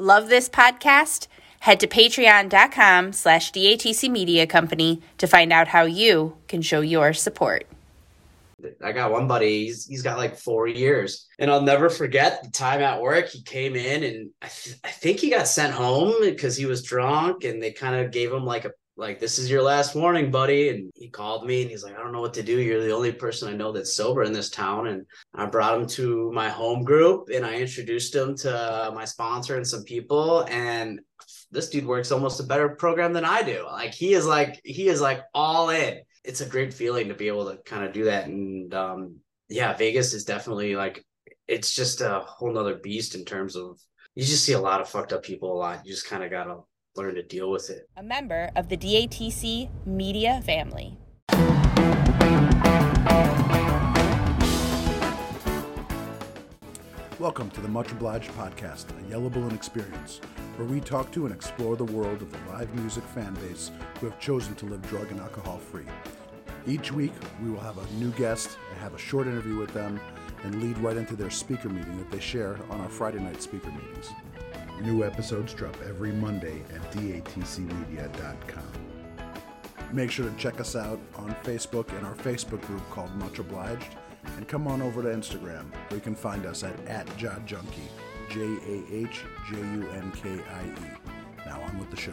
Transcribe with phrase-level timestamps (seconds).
[0.00, 1.26] Love this podcast?
[1.60, 7.12] Head to patreon.com slash DATC Media Company to find out how you can show your
[7.12, 7.66] support.
[8.82, 11.26] I got one buddy, he's, he's got like four years.
[11.38, 13.28] And I'll never forget the time at work.
[13.28, 16.82] He came in and I, th- I think he got sent home because he was
[16.82, 20.30] drunk and they kind of gave him like a like this is your last warning
[20.30, 20.68] buddy.
[20.68, 22.60] And he called me and he's like i don't know what to do.
[22.60, 24.88] You're the only person i know that's sober in this town.
[24.88, 29.56] And i brought him to my home group and i introduced him to my sponsor
[29.56, 30.44] and some people.
[30.48, 31.00] And
[31.50, 33.64] this dude works almost a better program than i do.
[33.66, 36.00] Like he is like he is like all in.
[36.22, 38.26] It's a great feeling to be able to kind of do that.
[38.26, 39.16] And um
[39.48, 41.04] yeah vegas is definitely like
[41.48, 43.80] it's just a whole nother beast in terms of
[44.14, 45.86] you just see a lot of fucked up people a lot.
[45.86, 46.58] You just kind of gotta
[46.96, 47.88] learn to deal with it.
[47.96, 50.98] A member of the DATC media family.
[57.20, 60.20] Welcome to the Much Obliged podcast, a Yellow Balloon experience,
[60.56, 63.70] where we talk to and explore the world of the live music fan base
[64.00, 65.86] who have chosen to live drug and alcohol free.
[66.66, 70.00] Each week, we will have a new guest and have a short interview with them
[70.42, 73.70] and lead right into their speaker meeting that they share on our Friday night speaker
[73.70, 74.10] meetings.
[74.82, 78.62] New episodes drop every Monday at datcmedia.com.
[79.92, 83.96] Make sure to check us out on Facebook and our Facebook group called Much Obliged,
[84.36, 87.90] and come on over to Instagram where you can find us at, at JahJunkie,
[88.30, 90.74] J A H J U N K I E.
[91.44, 92.12] Now on with the show.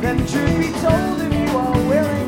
[0.00, 2.25] Then truth be told, if you are willing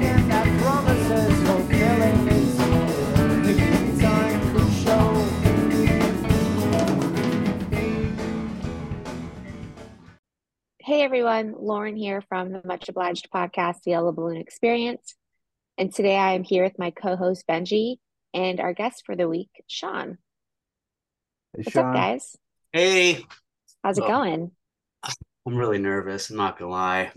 [10.89, 15.17] Hey everyone, Lauryn here from the Much Obliged podcast, The Yellow Balloon Experience.
[15.77, 17.97] And today I am here with my co host Benji
[18.33, 20.17] and our guest for the week, Sean.
[21.53, 21.85] Hey, What's Sean.
[21.89, 22.37] up, guys?
[22.73, 23.27] Hey,
[23.85, 24.09] How's it Oh.
[24.09, 24.53] going?
[25.05, 26.31] I'm really nervous.
[26.31, 27.13] I'm not gonna lie.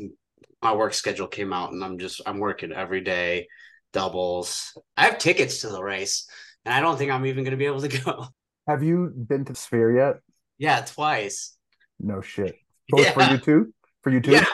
[0.61, 3.48] My work schedule came out and I'm just I'm working every day,
[3.93, 4.77] doubles.
[4.98, 6.27] I have tickets to the race,
[6.65, 8.26] and I don't think I'm even gonna be able to go.
[8.67, 10.15] Have you been to Sphere yet?
[10.58, 11.55] Yeah, twice.
[12.02, 12.61] No shit.
[12.92, 13.72] Both for U2?
[14.02, 14.32] For U2?
[14.32, 14.46] Yeah,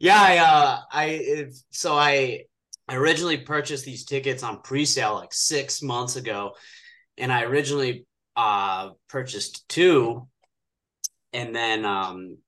[0.00, 0.20] yeah.
[0.20, 2.44] I uh, I if, so I
[2.88, 6.52] I originally purchased these tickets on pre-sale like six months ago,
[7.16, 10.26] and I originally uh purchased two,
[11.32, 12.38] and then um,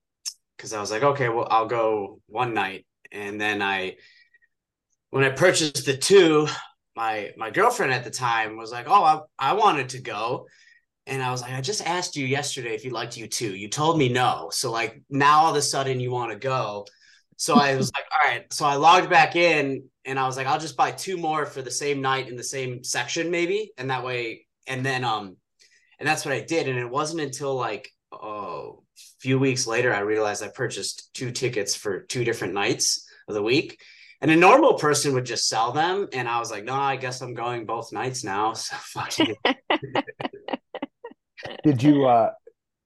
[0.57, 3.95] because I was like, okay, well, I'll go one night, and then I
[5.09, 6.47] when I purchased the two,
[6.95, 10.47] my my girlfriend at the time was like, oh, I I wanted to go.
[11.07, 13.57] And I was like, I just asked you yesterday if you liked U2.
[13.57, 14.49] You told me no.
[14.51, 16.85] So like now all of a sudden you want to go.
[17.37, 18.51] So I was like, all right.
[18.51, 21.61] So I logged back in and I was like, I'll just buy two more for
[21.61, 23.71] the same night in the same section, maybe.
[23.77, 25.35] And that way, and then um,
[25.99, 26.67] and that's what I did.
[26.67, 31.31] And it wasn't until like oh, a few weeks later I realized I purchased two
[31.31, 33.79] tickets for two different nights of the week.
[34.21, 36.07] And a normal person would just sell them.
[36.13, 38.53] And I was like, no, I guess I'm going both nights now.
[38.55, 39.37] So fuck it.
[41.63, 42.31] Did you uh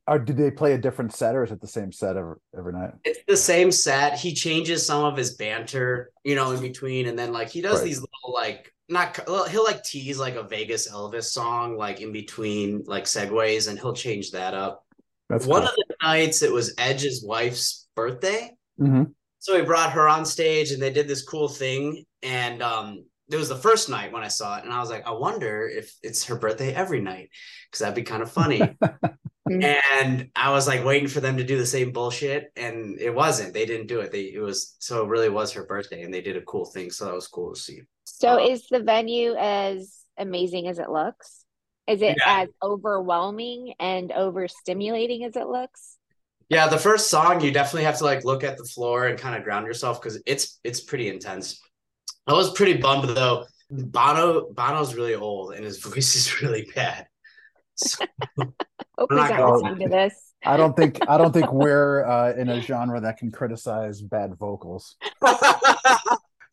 [0.07, 2.73] or did they play a different set or is it the same set every, every
[2.73, 2.93] night?
[3.05, 4.17] it's the same set.
[4.17, 7.79] He changes some of his banter, you know, in between, and then like he does
[7.79, 7.85] Right.
[7.85, 9.15] these little like not
[9.49, 13.93] he'll like tease like a Vegas Elvis song like in between like segues, and he'll
[13.93, 14.83] change that up.
[15.29, 15.69] That's One cool.
[15.69, 18.49] of the nights it was Edge's wife's birthday,
[18.81, 19.13] Mhm.
[19.37, 23.03] so he brought her on stage, and they did this cool thing, and um.
[23.31, 25.67] It was the first night when I saw it, and I was like, I wonder
[25.67, 27.29] if it's her birthday every night,
[27.67, 28.61] because that'd be kind of funny.
[29.49, 33.53] and I was like waiting for them to do the same bullshit, and it wasn't.
[33.53, 34.11] They didn't do it.
[34.11, 36.91] They it was so it really was her birthday, and they did a cool thing.
[36.91, 37.81] So that was cool to see.
[38.05, 41.45] So, Uh, is the venue as amazing as it looks?
[41.87, 42.23] Is it Yeah.
[42.25, 45.97] as overwhelming and overstimulating as it looks?
[46.49, 49.35] Yeah, the first song you definitely have to like look at the floor and kind
[49.35, 51.61] of ground yourself because it's it's pretty intense.
[52.27, 53.45] I was pretty bummed though.
[53.71, 57.07] Bono Bono's really old and his voice is really bad.
[57.75, 58.05] So,
[58.39, 60.13] Hope I'm he's not not gonna- listening to this.
[60.45, 64.35] I don't think I don't think we're uh, in a genre that can criticize bad
[64.35, 64.95] vocals.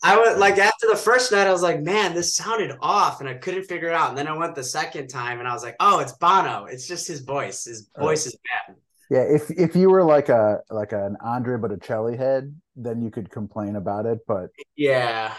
[0.03, 3.29] I went like after the first night, I was like, man, this sounded off, and
[3.29, 4.09] I couldn't figure it out.
[4.11, 6.65] And then I went the second time, and I was like, oh, it's Bono.
[6.67, 7.65] It's just his voice.
[7.65, 8.37] His voice is
[8.67, 8.77] bad.
[9.09, 13.31] Yeah, if if you were like a like an Andre Botticelli head, then you could
[13.31, 14.19] complain about it.
[14.27, 15.33] But Yeah,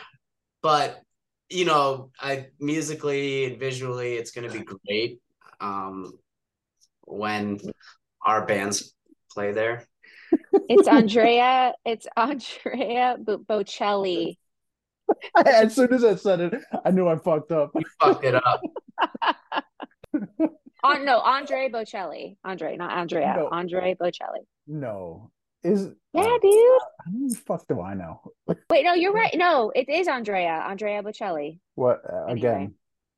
[0.68, 1.02] but
[1.50, 5.22] you know, I musically and visually, it's gonna be great.
[5.62, 6.12] Um,
[7.04, 7.58] when
[8.22, 8.94] our bands
[9.32, 9.88] play there.
[10.68, 11.74] It's Andrea.
[11.86, 14.36] It's Andrea Bo- Bocelli.
[15.46, 17.72] as soon as I said it, I knew I fucked up.
[17.74, 18.62] You fucked it up.
[20.84, 22.36] On no, Andre Bocelli.
[22.44, 23.36] Andre, not Andrea.
[23.38, 23.48] No.
[23.54, 24.44] Andre Bocelli.
[24.68, 25.32] No,
[25.64, 26.82] is Yeah, uh, dude.
[27.06, 28.20] How the fuck do I know?
[28.70, 29.34] Wait, no, you're right.
[29.36, 30.64] No, it is Andrea.
[30.68, 31.60] Andrea Bocelli.
[31.76, 32.48] What uh, Anyway.
[32.50, 32.74] again?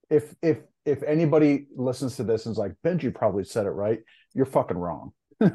[0.09, 3.99] If if if anybody listens to this and is like Benji probably said it right,
[4.33, 5.11] you're fucking wrong.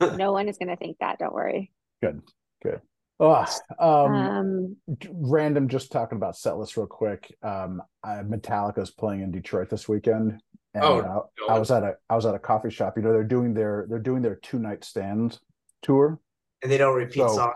[0.00, 1.18] No one is gonna think that.
[1.20, 1.70] Don't worry.
[2.02, 2.20] Good,
[2.62, 2.80] good.
[3.20, 3.46] Oh,
[3.78, 4.76] um, Um,
[5.08, 5.68] random.
[5.68, 7.32] Just talking about set list real quick.
[7.42, 10.40] Um, I, Metallica's playing in Detroit this weekend,
[10.74, 12.94] and Oh, I, I was at a I was at a coffee shop.
[12.96, 15.38] You know, they're doing their they're doing their two night stand
[15.80, 16.18] tour.
[16.62, 17.54] and they don't repeat So- songs.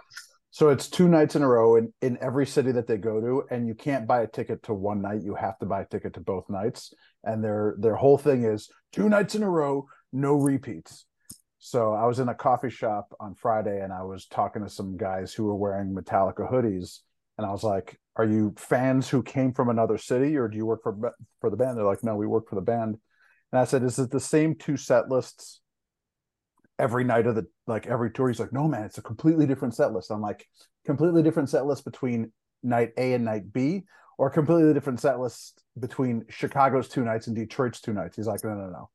[0.59, 3.45] So it's two nights in a row in, in every city that they go to,
[3.49, 5.23] and you can't buy a ticket to one night.
[5.23, 6.93] You have to buy a ticket to both nights.
[7.23, 11.05] And their their whole thing is two nights in a row, no repeats.
[11.61, 14.97] So I was in a coffee shop on Friday and I was talking to some
[14.97, 17.03] guys who were wearing Metallica hoodies.
[17.37, 20.67] And I was like, Are you fans who came from another city or do you
[20.67, 21.79] work for for the band?
[21.79, 22.97] They're like, No, we work for the band.
[23.53, 25.61] And I said, Is it the same two set lists
[26.79, 28.29] every night of the like every tour?
[28.29, 30.11] He's like, No, man, it's a completely different set list.
[30.11, 30.47] I'm like,
[30.87, 32.33] completely different set list between
[32.63, 33.85] night A and night B,
[34.19, 38.17] or completely different set list between Chicago's two nights and Detroit's two nights.
[38.17, 38.91] He's like, no, no, no.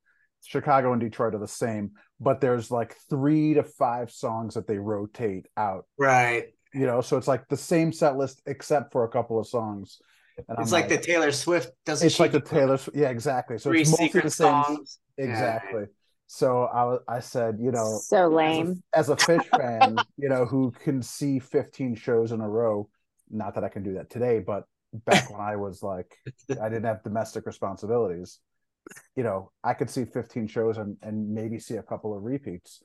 [0.46, 4.78] Chicago and Detroit are the same, but there's like three to five songs that they
[4.78, 6.48] rotate out, Right.
[6.74, 10.00] you know, so it's like the same set list except for a couple of songs.
[10.50, 13.58] And It's like, the Taylor Swift doesn't it's like the Taylor, yeah, exactly.
[13.58, 15.00] So three it's mostly secret the same, songs.
[15.18, 15.60] Yeah.
[16.36, 18.84] So I, I said, you know, so as a- lame.
[18.96, 22.90] as a Phish fan, you know, who can see 15 shows in a row.
[23.30, 24.64] Not that I can do that today, but
[25.06, 26.12] back when I was like,
[26.60, 28.40] I didn't have domestic responsibilities,
[29.16, 32.82] you know, I could see 15 shows and, and maybe see a couple of repeats.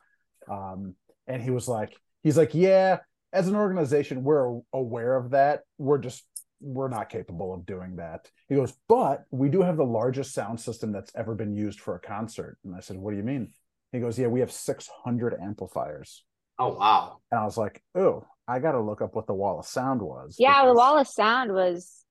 [0.50, 0.94] Um,
[1.26, 2.98] and he was like, he's like, yeah,
[3.32, 5.62] as an organization, we're aware of that.
[5.78, 6.22] We're just,
[6.60, 8.30] we're not capable of doing that.
[8.48, 11.94] He goes, but we do have the largest sound system that's ever been used for
[11.94, 12.58] a concert.
[12.64, 13.52] And I said, what do you mean?
[13.92, 16.24] He goes, yeah, we have 600 amplifiers.
[16.58, 17.18] Oh wow.
[17.30, 20.02] And I was like, oh, I got to look up what the wall of sound
[20.02, 20.36] was.
[20.38, 22.04] Yeah, the because wall of sound was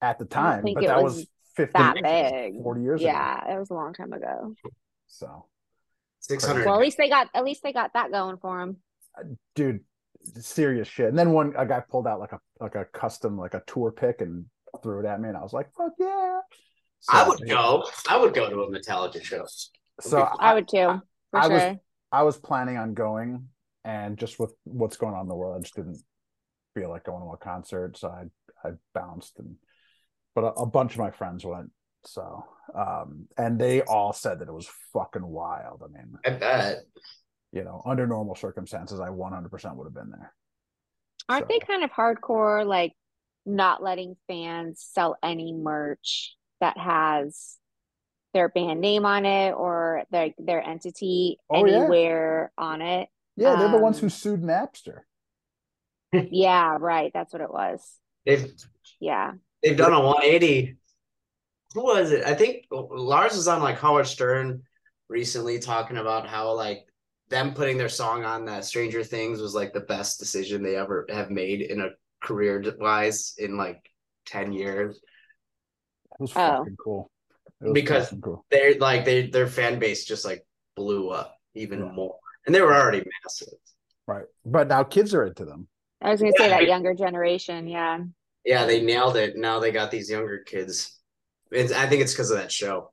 [0.00, 1.26] at the time, think but that was was
[1.56, 2.54] 50, that big.
[2.62, 3.10] 40 years ago.
[3.10, 4.54] Yeah, that was a long time ago.
[5.06, 5.46] So,
[6.22, 6.66] Six hundred.
[6.66, 8.76] Well, at least they got at least they got that going for them.
[9.56, 9.80] dude,
[10.40, 11.08] serious shit.
[11.08, 13.92] And then one a guy pulled out like a like a custom like a tour
[13.92, 14.46] pick and
[14.82, 16.40] threw it at me, and I was like, fuck yeah.
[17.00, 17.84] So, I would go.
[18.08, 19.44] I would go to a Metallica show.
[20.00, 21.52] So I I, would too, for I sure.
[21.52, 21.76] was-
[22.12, 23.48] I was planning on going,
[23.84, 26.00] and just with what's going on in the world, I just didn't
[26.74, 29.56] feel like going to a concert, so I I bounced and.
[30.34, 31.70] But a, a bunch of my friends went,
[32.06, 32.42] so
[32.74, 35.82] um, and they all said that it was fucking wild.
[35.84, 36.76] I mean, I bet.
[37.52, 40.34] You know, under normal circumstances, I 100% would have been there.
[41.28, 42.92] Aren't So- they kind of hardcore, like
[43.44, 47.58] not letting fans sell any merch that has
[48.34, 51.76] their band name on it or their their entity Oh, yeah.
[51.76, 53.08] anywhere on it?
[53.36, 55.00] Yeah, they're the ones Um, who sued Napster.
[56.30, 57.10] Yeah, right.
[57.14, 57.98] That's what it was.
[58.26, 58.52] They've
[59.00, 59.32] Yeah.
[59.62, 60.76] they've done a 180.
[61.74, 62.24] Who was it?
[62.24, 64.62] I think Lars was on like Howard Stern
[65.08, 66.86] recently talking about how like
[67.32, 71.06] them putting their song on that Stranger Things was like the best decision they ever
[71.08, 71.88] have made in a
[72.22, 73.80] career wise in like
[74.26, 74.96] 10 years.
[74.96, 76.58] It was Oh.
[76.58, 77.10] fucking cool.
[77.60, 78.44] Was Because- fucking cool.
[78.50, 80.46] They're like they their fan base just like
[80.76, 81.90] blew up even Yeah.
[81.92, 82.18] more.
[82.46, 83.54] And they were already massive.
[84.06, 84.26] Right.
[84.44, 85.68] But now kids are into them.
[86.00, 88.00] I was gonna say that younger generation, yeah.
[88.44, 89.36] Yeah, they nailed it.
[89.36, 90.98] Now they got these younger kids.
[91.50, 92.92] It's, I think it's because of that show.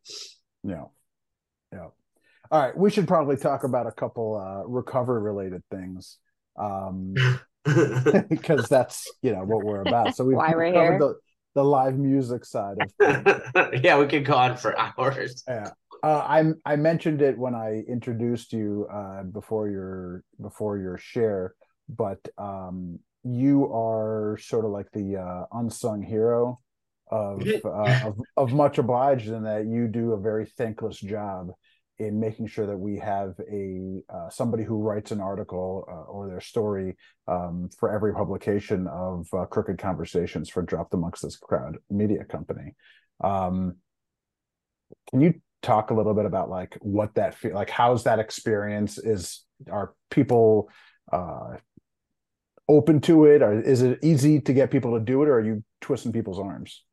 [0.63, 0.72] Yeah.
[0.75, 0.86] Yeah.
[2.51, 2.75] All right.
[2.75, 6.18] We should probably talk about a couple uh recovery related things.
[6.58, 7.15] Um
[8.29, 10.15] because that's you know what we're about.
[10.15, 11.00] So we've Why we're covered here.
[11.00, 11.15] The
[11.56, 13.82] the live music side of things.
[13.84, 15.44] yeah, we could go on for hours.
[15.48, 15.72] Yeah.
[16.01, 21.53] Uh, I I mentioned it when I introduced you uh, before your before your share,
[21.89, 26.62] but um, you are sort of like the uh, unsung hero
[27.12, 31.51] of, uh, of of much obliged in that you do a very thankless job
[32.00, 36.27] in making sure that we have a uh, somebody who writes an article uh, or
[36.27, 36.96] their story
[37.27, 42.75] um, for every publication of uh, Crooked Conversations for Dropped Amongst This Crowd Media Company.
[43.22, 43.75] Um,
[45.10, 47.70] can you talk a little bit about like what that feel like?
[47.70, 48.98] How's that experience?
[48.98, 50.70] Is are people
[51.12, 51.58] uh,
[52.70, 55.46] open to it, or is it easy to get people to do it, or are
[55.46, 56.84] you twisting people's arms?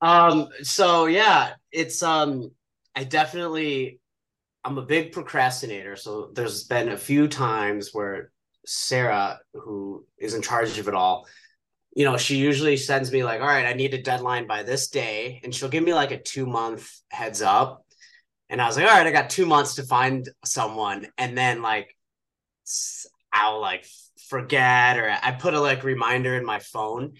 [0.00, 2.52] Um, so yeah, it's um
[2.94, 3.98] I definitely
[4.66, 5.94] I'm a big procrastinator.
[5.94, 8.32] So there's been a few times where
[8.66, 11.28] Sarah, who is in charge of it all,
[11.94, 14.88] you know, she usually sends me like, all right, I need a deadline by this
[14.88, 17.86] day, and she'll give me like a two month heads up.
[18.50, 21.06] And I was like, all right, I got two months to find someone.
[21.16, 21.96] And then like
[23.32, 23.86] I'll like
[24.28, 27.12] forget or I put a like reminder in my phone.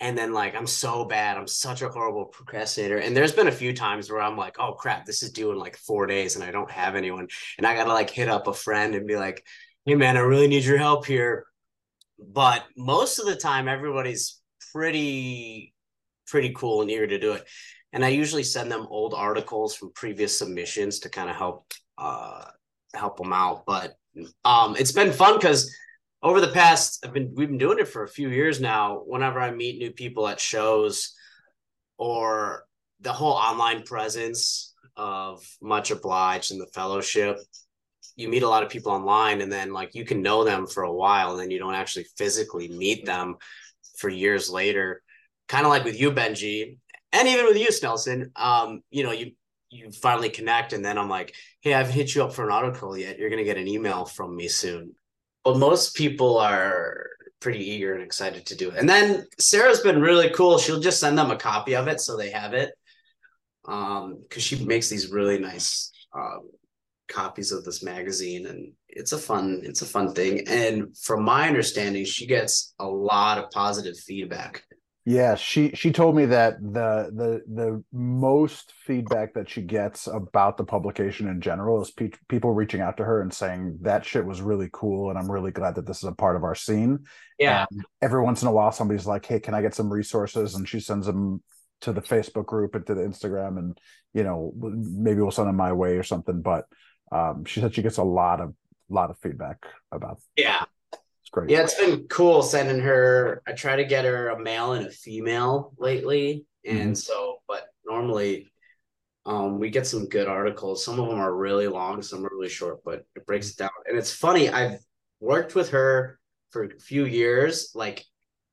[0.00, 1.36] And then like I'm so bad.
[1.36, 2.98] I'm such a horrible procrastinator.
[2.98, 5.58] And there's been a few times where I'm like, oh crap, this is due in
[5.58, 7.28] like four days and I don't have anyone.
[7.58, 9.44] And I gotta like hit up a friend and be like,
[9.86, 11.46] hey man, I really need your help here.
[12.18, 14.40] But most of the time everybody's
[14.72, 15.74] pretty
[16.26, 17.46] pretty cool and eager to do it.
[17.92, 22.46] And I usually send them old articles from previous submissions to kind of help uh
[22.94, 23.64] help them out.
[23.66, 23.94] But
[24.44, 25.72] um it's been fun because
[26.24, 29.02] over the past I've been we've been doing it for a few years now.
[29.06, 31.14] Whenever I meet new people at shows
[31.98, 32.64] or
[33.00, 37.38] the whole online presence of much obliged and the fellowship,
[38.16, 40.84] you meet a lot of people online and then like you can know them for
[40.84, 43.36] a while and then you don't actually physically meet them
[43.98, 45.02] for years later.
[45.46, 46.78] Kind of like with you, Benji,
[47.12, 48.30] and even with you, Snelson.
[48.34, 49.32] Um, you know, you
[49.68, 52.52] you finally connect and then I'm like, hey, i haven't hit you up for an
[52.52, 53.18] article yet.
[53.18, 54.94] You're gonna get an email from me soon.
[55.44, 57.06] But most people are
[57.40, 58.78] pretty eager and excited to do it.
[58.78, 60.58] And then Sarah's been really cool.
[60.58, 62.72] She'll just send them a copy of it so they have it.
[63.66, 66.50] Um, because she makes these really nice um
[67.08, 71.46] copies of this magazine and it's a fun it's a fun thing and from my
[71.46, 74.64] understanding she gets a lot of positive feedback
[75.06, 80.56] Yeah, she she told me that the the the most feedback that she gets about
[80.56, 84.24] the publication in general is pe- people reaching out to her and saying that shit
[84.24, 87.00] was really cool and I'm really glad that this is a part of our scene.
[87.38, 90.54] yeah And every once in a while somebody's like, "Hey, can I get some resources?"
[90.54, 91.42] and she sends them
[91.82, 93.78] to the Facebook group and to the Instagram and
[94.14, 96.64] you know, maybe we'll send them my way or something, but
[97.12, 98.54] um she said she gets a lot of
[98.88, 99.58] lot of feedback
[99.92, 100.64] about yeah
[101.34, 101.50] great.
[101.50, 104.90] yeah it's been cool sending her i try to get her a male and a
[104.90, 108.52] female lately and so but normally
[109.26, 112.48] um we get some good articles some of them are really long some are really
[112.48, 114.78] short but it breaks it down and it's funny i've
[115.20, 116.18] worked with her
[116.50, 118.04] for a few years like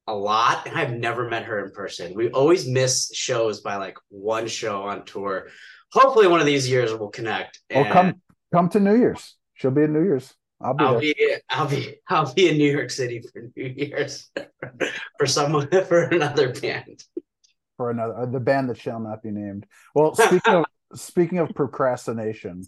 [0.07, 3.97] a lot and i've never met her in person we always miss shows by like
[4.09, 5.47] one show on tour
[5.91, 8.21] hopefully one of these years we'll connect Well, come
[8.53, 9.35] come to New Year's.
[9.53, 10.33] She'll be in New Year's.
[10.63, 11.15] I'll be I'll be
[11.49, 14.29] I'll be I'll be in New York City for New Year's
[15.17, 17.03] for someone for another band.
[17.77, 19.65] for another uh, the band that shall not be named.
[19.95, 20.65] Well, speaking of
[20.95, 22.63] speaking of procrastination,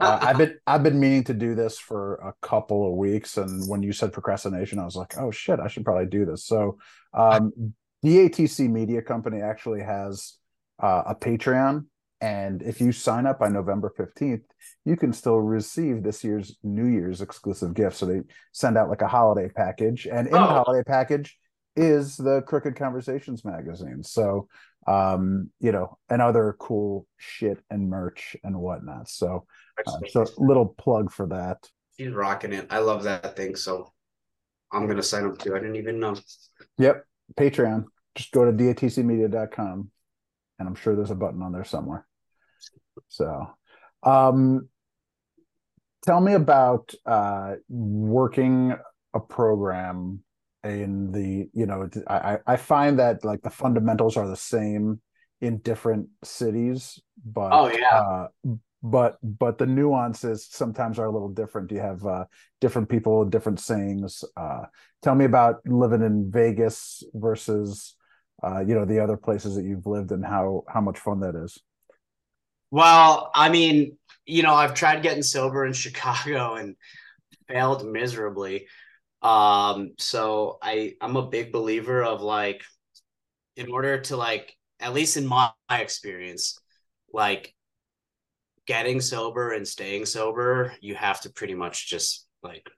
[0.00, 3.68] uh, I've been I've been meaning to do this for a couple of weeks, and
[3.68, 6.44] when you said procrastination, I was like, oh shit, I should probably do this.
[6.44, 6.78] So,
[7.14, 7.74] um,
[8.04, 10.34] DATC Media Company actually has
[10.80, 11.86] uh, a Patreon,
[12.20, 14.42] and if you sign up by November fifteenth,
[14.84, 17.96] you can still receive this year's New Year's exclusive gift.
[17.96, 18.20] So they
[18.52, 20.62] send out like a holiday package, and in the Oh.
[20.64, 21.38] holiday package
[21.76, 24.02] is the Crooked Conversations magazine.
[24.02, 24.48] So
[24.86, 29.08] um, you know, and other cool shit and merch and whatnot.
[29.08, 29.44] So,
[29.86, 31.68] uh, so little plug for that.
[31.98, 32.68] She's rocking it.
[32.70, 33.54] I love that thing.
[33.54, 33.92] So
[34.72, 35.54] I'm gonna sign up too.
[35.54, 36.16] I didn't even know.
[36.78, 37.04] Yep,
[37.38, 37.84] Patreon.
[38.14, 39.90] Just go to datcmedia.com
[40.58, 42.06] and I'm sure there's a button on there somewhere.
[43.08, 43.50] So,
[44.02, 44.68] um,
[46.04, 48.74] tell me about uh, working
[49.14, 50.22] a program
[50.64, 55.00] in the, you know, I, I I find that like the fundamentals are the same
[55.40, 57.96] in different cities, but Oh, yeah.
[57.96, 58.26] uh,
[58.82, 61.70] but but the nuances sometimes are a little different.
[61.70, 62.24] You have uh,
[62.60, 64.24] different people, different sayings.
[64.36, 64.64] Uh,
[65.02, 67.94] tell me about living in Vegas versus
[68.42, 71.34] uh, you know the other places that you've lived and how how much fun that
[71.34, 71.58] is.
[72.70, 76.76] Well, I mean, you know, I've tried getting sober in Chicago and
[77.48, 78.66] failed miserably.
[79.22, 82.62] Um, so I I'm a big believer of like
[83.56, 86.58] in order to like at least in my experience,
[87.12, 87.54] like
[88.66, 92.68] getting sober and staying sober, you have to pretty much just like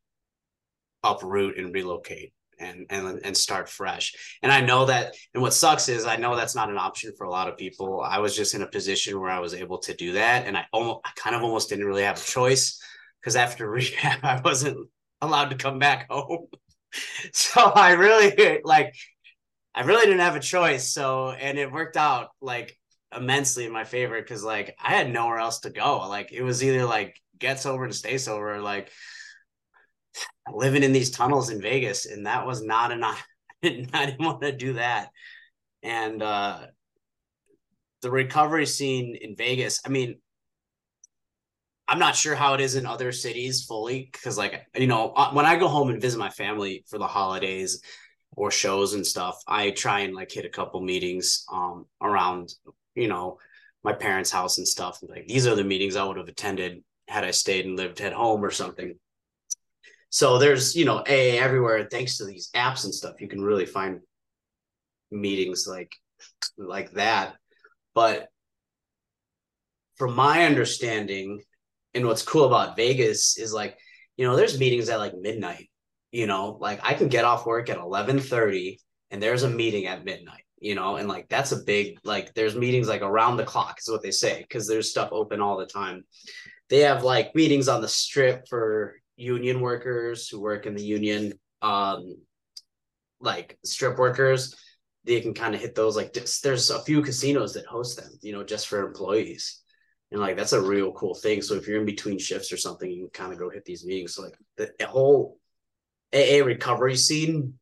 [1.03, 4.15] uproot and relocate and and and start fresh.
[4.43, 7.25] And I know that and what sucks is I know that's not an option for
[7.25, 8.01] a lot of people.
[8.01, 10.67] I was just in a position where I was able to do that and I
[10.73, 12.81] almost I kind of almost didn't really have a choice
[13.21, 14.89] because after rehab I wasn't
[15.21, 16.47] allowed to come back home.
[17.33, 18.95] so I really like
[19.75, 20.93] I really didn't have a choice.
[20.93, 22.77] So and it worked out like
[23.17, 26.09] immensely in my favor because like I had nowhere else to go.
[26.09, 28.91] Like it was either like get sober and stay sober, or, like
[30.53, 33.25] living in these tunnels in Vegas, and that was not enough.
[33.63, 35.11] I didn't, want to do that.
[35.83, 36.67] And uh
[38.03, 40.17] the recovery scene in Vegas, I mean,
[41.87, 45.33] I'm not sure how it is in other cities fully because, like, you know, uh,
[45.33, 47.83] when I go home and visit my family for the holidays
[48.33, 52.55] or shows and stuff, I try and like hit a couple meetings um around,
[52.95, 53.39] you know,
[53.83, 55.01] my parents' house and stuff.
[55.03, 58.13] Like these are the meetings I would have attended had I stayed and lived at
[58.13, 58.95] home or something.
[60.11, 61.87] So there's, you know, AA everywhere.
[61.91, 64.01] Thanks to these apps and stuff, you can really find
[65.11, 65.95] meetings like
[66.59, 67.35] like that.
[67.95, 68.29] But
[69.97, 71.43] from my understanding,
[71.95, 73.77] and what's cool about Vegas is like,
[74.17, 75.71] you know, there's meetings at like midnight.
[76.11, 79.87] You know, like I can get off work at eleven thirty, and there's a meeting
[79.87, 80.45] at midnight.
[80.59, 82.35] You know, and like that's a big like.
[82.35, 85.57] There's meetings like around the clock is what they say because there's stuff open all
[85.57, 86.05] the time.
[86.69, 91.35] They have like meetings on the strip for union workers who work in the union,
[91.63, 92.17] um,
[93.21, 94.55] like strip workers.
[95.05, 98.33] They can kind of hit those like there's a few casinos that host them, you
[98.33, 99.61] know, just for employees
[100.13, 101.41] and like that's a real cool thing.
[101.43, 103.85] So if you're in between shifts or something, you can kind of go hit these
[103.85, 104.15] meetings.
[104.15, 105.39] So like the, the whole
[106.13, 107.55] AA recovery scene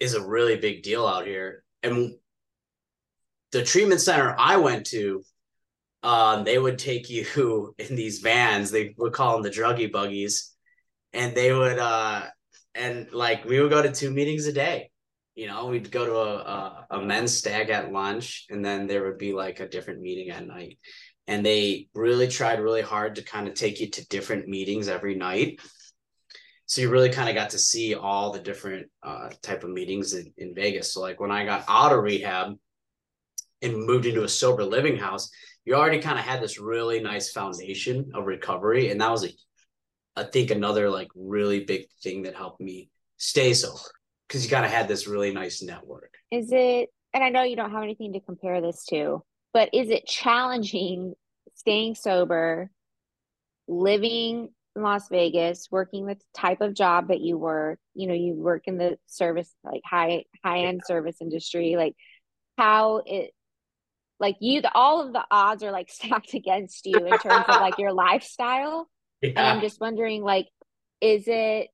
[0.00, 1.62] is a really big deal out here.
[1.82, 2.14] And
[3.52, 5.22] the treatment center I went to,
[6.06, 8.70] um, they would take you in these vans.
[8.70, 10.54] They would call them the druggy buggies,
[11.12, 12.22] and they would uh,
[12.74, 14.90] and like we would go to two meetings a day.
[15.34, 19.04] You know, we'd go to a, a, a men's stag at lunch, and then there
[19.04, 20.78] would be like a different meeting at night
[21.26, 25.14] and they really tried really hard to kind of take you to different meetings every
[25.14, 25.60] night
[26.66, 30.14] so you really kind of got to see all the different uh, type of meetings
[30.14, 32.54] in, in vegas so like when i got out of rehab
[33.62, 35.30] and moved into a sober living house
[35.66, 39.30] you already kind of had this really nice foundation of recovery and that was a
[40.16, 43.78] i think another like really big thing that helped me stay sober
[44.26, 46.14] because you kind of had this really nice network.
[46.30, 49.90] Is it and i know you don't have anything to compare this to but is
[49.90, 51.14] it challenging
[51.56, 52.70] staying sober,
[53.66, 58.34] living in Las Vegas, working the type of job that you work, you know, you
[58.34, 61.94] work in the service, like high, high end service industry, like
[62.56, 63.32] how it,
[64.18, 67.60] like you, the, all of the odds are like stacked against you in terms of
[67.60, 68.88] like your lifestyle.
[69.22, 69.30] Yeah.
[69.30, 70.46] And I'm just wondering, like,
[71.00, 71.68] is it,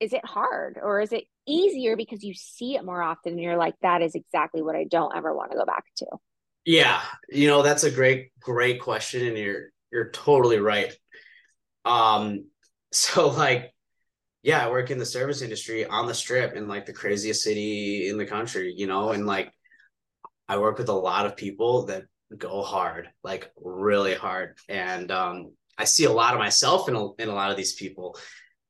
[0.00, 3.56] is it hard or is it easier because you see it more often and you're
[3.56, 6.06] like, that is exactly what I don't ever want to go back to?
[6.64, 10.94] Yeah, you know that's a great great question and you're you're totally right.
[11.84, 12.44] Um
[12.92, 13.72] so like
[14.42, 18.08] yeah, I work in the service industry on the strip in like the craziest city
[18.08, 19.52] in the country, you know, and like
[20.50, 22.02] I work with a lot of people that
[22.36, 24.58] go hard, like really hard.
[24.68, 27.74] And um I see a lot of myself in a, in a lot of these
[27.74, 28.18] people.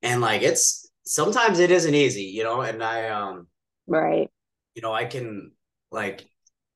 [0.02, 3.46] And like it's sometimes it isn't easy, you know, and I um
[3.86, 4.28] right.
[4.74, 5.52] You know, I can
[5.90, 6.28] like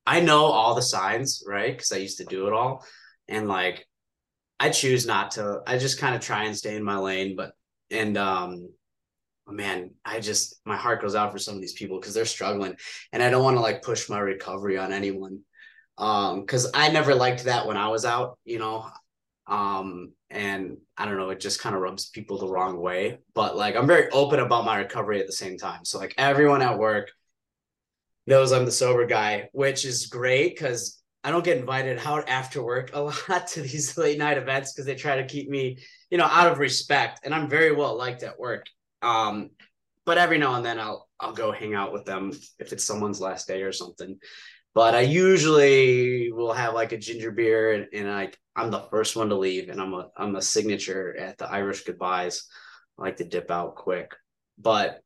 [0.07, 1.71] I know all the signs, right?
[1.71, 2.83] Because I used to do it all.
[3.27, 3.85] And like
[4.59, 5.61] I choose not to.
[5.67, 7.35] I just kind of try and stay in my lane.
[7.35, 7.51] But
[7.91, 8.69] and um
[9.47, 12.75] man, I just my heart goes out for some of these people because they're struggling.
[13.11, 15.41] And I don't want to like push my recovery on anyone.
[15.97, 18.89] Um, because I never liked that when I was out, you know.
[19.47, 23.19] Um, and I don't know, it just kind of rubs people the wrong way.
[23.33, 25.85] But like I'm very open about my recovery at the same time.
[25.85, 27.11] So like everyone at work
[28.27, 32.61] knows I'm the sober guy, which is great because I don't get invited out after
[32.61, 35.77] work a lot to these late night events because they try to keep me,
[36.09, 37.21] you know, out of respect.
[37.23, 38.67] And I'm very well liked at work.
[39.05, 39.51] Um,
[40.05, 43.21] but every now and then I'll I'll go hang out with them if it's someone's
[43.21, 44.17] last day or something.
[44.73, 49.29] But I usually will have like a ginger beer and, I I'm the first one
[49.29, 52.43] to leave and I'm a I'm a signature at the Irish goodbyes.
[52.99, 54.13] I like to dip out quick.
[54.57, 55.01] But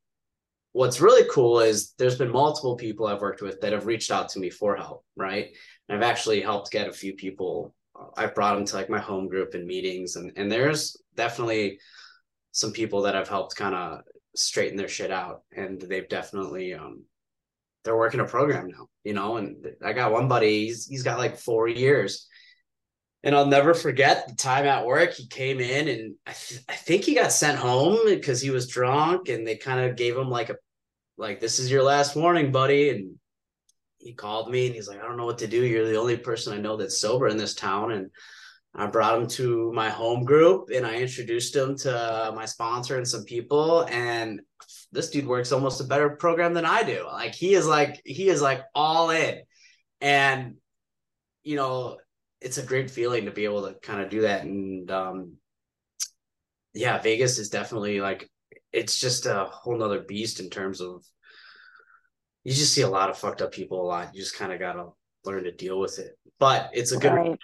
[0.72, 4.28] what's really cool is there's been multiple people I've worked with that have reached out
[4.30, 5.48] to me for help, right?
[5.88, 7.74] And I've actually helped get a few people.
[8.16, 11.78] I've brought them to like my home group and meetings, and and there's definitely
[12.52, 14.00] some people that I've helped kind of
[14.34, 17.04] straighten their shit out, and they've definitely um
[17.84, 19.36] they're working a program now, you know.
[19.36, 22.26] And I got one buddy, he's he's got like four years.
[23.22, 25.12] And I'll never forget the time at work.
[25.12, 28.66] He came in and I, th- I think he got sent home because he was
[28.66, 30.56] drunk and they kind of gave him like a,
[31.18, 32.88] like, this is your last warning, buddy.
[32.88, 33.16] And
[33.98, 35.62] he called me and he's like, I don't know what to do.
[35.66, 37.92] You're the only person I know that's sober in this town.
[37.92, 38.10] And
[38.74, 43.06] I brought him to my home group and I introduced him to my sponsor and
[43.06, 43.82] some people.
[43.90, 44.40] And
[44.92, 47.04] this dude works almost a better program than I do.
[47.04, 49.40] Like he is like, he is like all in.
[50.00, 50.54] And,
[51.42, 51.98] you know,
[52.40, 55.34] it's a great feeling to be able to kind of do that and um
[56.74, 58.30] yeah vegas is definitely like
[58.72, 61.04] it's just a whole nother beast in terms of
[62.44, 64.58] you just see a lot of fucked up people a lot you just kind of
[64.58, 64.86] gotta
[65.24, 67.38] learn to deal with it but it's a good right.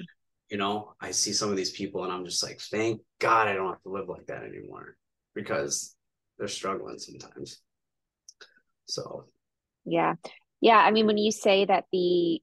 [0.50, 3.54] You know i see some of these people and i'm just like thank god i
[3.54, 4.96] don't have to live like that anymore
[5.34, 5.96] because
[6.38, 7.60] they're struggling sometimes
[8.86, 9.24] so
[9.84, 10.14] yeah
[10.60, 12.40] yeah i mean when you say that the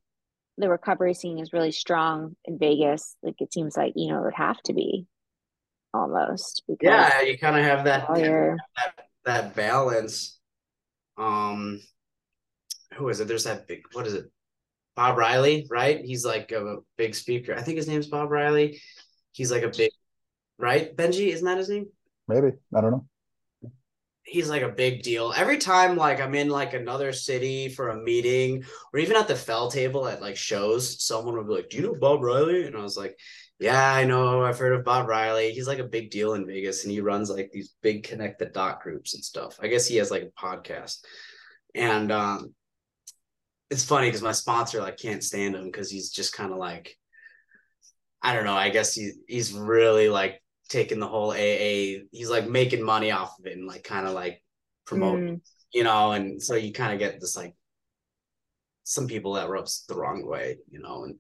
[0.57, 3.15] the recovery scene is really strong in Vegas.
[3.23, 5.07] Like it seems like you know it would have to be
[5.93, 8.57] almost because Yeah, you kind of have that all that
[9.25, 10.39] that balance.
[11.17, 11.81] Um,
[12.95, 13.27] who is it?
[13.27, 13.83] There's that big.
[13.93, 14.25] What is it?
[14.95, 15.99] Bob Riley, right?
[16.03, 17.53] He's like a big speaker.
[17.55, 18.81] I think his name's Bob Riley.
[19.31, 19.91] He's like a big,
[20.59, 20.95] right?
[20.95, 21.87] Benji, isn't that his name?
[22.27, 23.05] Maybe I don't know.
[24.25, 25.33] he's like a big deal.
[25.35, 29.35] Every time like I'm in like another city for a meeting or even at the
[29.35, 32.65] fell table at like shows, someone would be like, Do you know Bob Riley?
[32.65, 33.17] And I was like,
[33.59, 34.43] Yeah, I know.
[34.43, 35.51] I've heard of Bob Riley.
[35.51, 38.45] He's like a big deal in Vegas and he runs like these big connect the
[38.45, 39.57] dot groups and stuff.
[39.61, 40.99] I guess he has like a podcast.
[41.75, 42.53] And um
[43.69, 46.97] it's funny because my sponsor like can't stand him because he's just kind of like
[48.21, 48.55] I don't know.
[48.55, 52.03] I guess he he's really like taking the whole AA.
[52.11, 54.41] He's like making money off of it and like kind of like
[54.85, 55.41] promoting, Mm,
[55.73, 56.11] you know.
[56.13, 57.55] And so you kind of get this like
[58.83, 61.03] some people that rubs the wrong way, you know.
[61.03, 61.15] And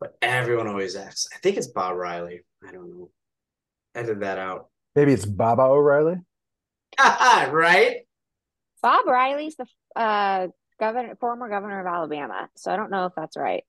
[0.00, 1.28] but everyone always asks.
[1.34, 2.40] I think it's Bob Riley.
[2.66, 3.10] I don't know.
[3.94, 4.68] Edit that out.
[4.96, 6.16] Maybe it's Baba O'Riley.
[6.98, 7.98] right?
[8.82, 12.48] Bob Riley's the uh governor, former governor of Alabama.
[12.56, 13.64] So I don't know if that's right.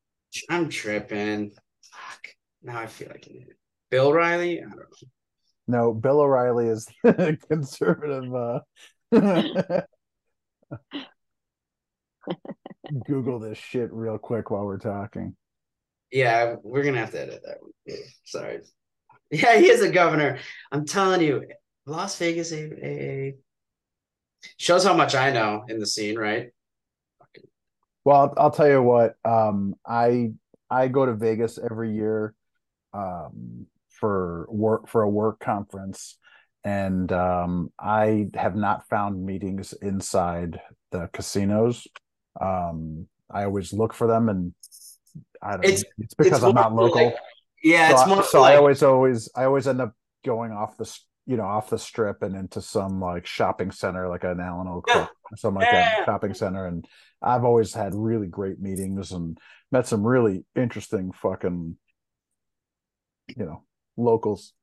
[0.49, 1.51] I'm tripping.
[1.91, 2.27] Fuck.
[2.63, 3.57] Now I feel like an idiot.
[3.91, 4.59] Bill Riley.
[4.59, 5.07] I don't know.
[5.67, 6.87] No, Bill O'Reilly is
[7.49, 8.33] conservative.
[8.35, 8.59] Uh...
[13.05, 15.35] Google this shit real quick while we're talking.
[16.11, 17.71] Yeah, we're gonna have to edit that one.
[18.25, 18.59] Sorry.
[19.31, 20.37] Yeah, he is a governor.
[20.71, 21.45] I'm telling you,
[21.87, 23.37] Las Vegas AA
[24.57, 26.49] shows how much I know in the scene, right?
[28.05, 29.15] Well, I'll, I'll tell you what.
[29.25, 30.31] Um, I
[30.69, 32.33] I go to Vegas every year
[32.93, 36.17] um, for work for a work conference,
[36.63, 41.87] and um, I have not found meetings inside the casinos.
[42.39, 44.53] Um, I always look for them, and
[45.41, 45.65] I don't.
[45.65, 45.89] It's- know.
[46.05, 47.03] It's because I'm not local.
[47.05, 47.15] like-
[47.63, 50.51] yeah, so it's I- more so like I always always I always end up going
[50.51, 54.37] off the you know off the strip and into some like shopping center like an
[54.37, 55.07] Alano Yeah.
[55.31, 56.85] or something like Yeah, that shopping center and
[57.25, 59.37] I've always had really great meetings and
[59.71, 61.75] met some really interesting fucking
[63.35, 63.63] you know
[63.97, 64.53] locals.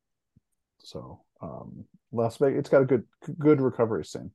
[0.79, 3.03] So um Las Vegas it's got a good
[3.37, 4.31] good recovery scene.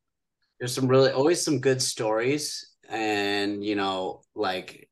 [0.61, 4.89] There's some really always some good stories and you know like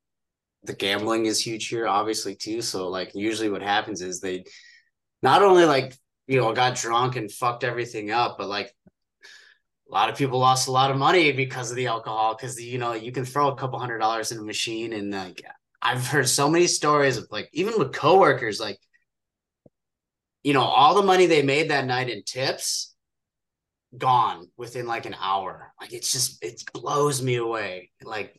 [0.64, 2.62] the gambling is huge here obviously too.
[2.62, 4.44] So like usually what happens is they
[5.22, 5.94] not only like
[6.27, 8.75] you know got drunk and fucked everything up but like
[9.88, 12.79] a lot of people lost a lot of money because of the alcohol because you
[12.79, 15.42] know you can throw a couple hundred dollars in a machine and like
[15.83, 18.79] i've heard so many stories of like even with coworkers like
[20.42, 22.96] you know all the money they made that night in tips
[23.96, 25.72] gone within like an hour.
[25.81, 27.90] Like it's just it blows me away.
[28.03, 28.38] Like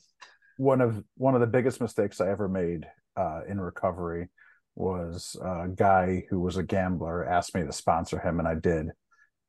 [0.57, 4.29] one of one of the biggest mistakes I ever made uh, in recovery
[4.75, 8.87] was a guy who was a gambler asked me to sponsor him, and I did.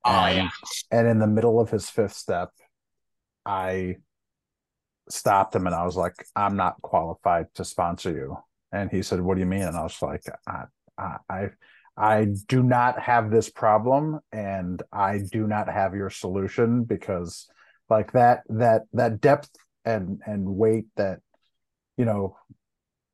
[0.09, 0.51] Oh And- yeah,
[0.91, 2.51] And in the middle of his fifth step,
[3.45, 3.97] I
[5.09, 8.37] stopped him and I was like, "I'm not qualified to sponsor you."
[8.73, 10.65] And he said, "What do you mean?" And I was like, "I,
[10.99, 11.49] I, I,
[11.97, 17.49] I do not have this problem, and I do not have your solution because,
[17.89, 19.51] like that, that, that depth
[19.85, 21.21] and and weight that,
[21.97, 22.37] you know,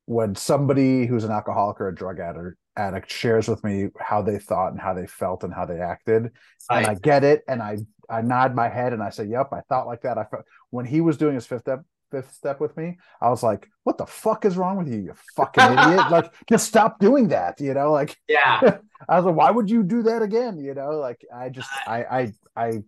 [0.07, 4.39] when somebody who's an alcoholic or a drug addict addict shares with me how they
[4.39, 6.31] thought and how they felt and how they acted,
[6.73, 6.97] and I Right.
[6.97, 10.03] get it, and I I nod my head and I say, "Yep, I thought like
[10.03, 13.31] that." I felt when he was doing his fifth step fifth step with me, I
[13.31, 16.09] was like, "What the fuck is wrong with you, you fucking idiot?
[16.09, 18.65] like, just stop doing that." You know, like yeah.
[19.09, 22.05] I was like, "Why would you do that again?" You know, like I just I
[22.05, 22.83] I I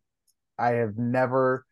[0.59, 1.67] I have never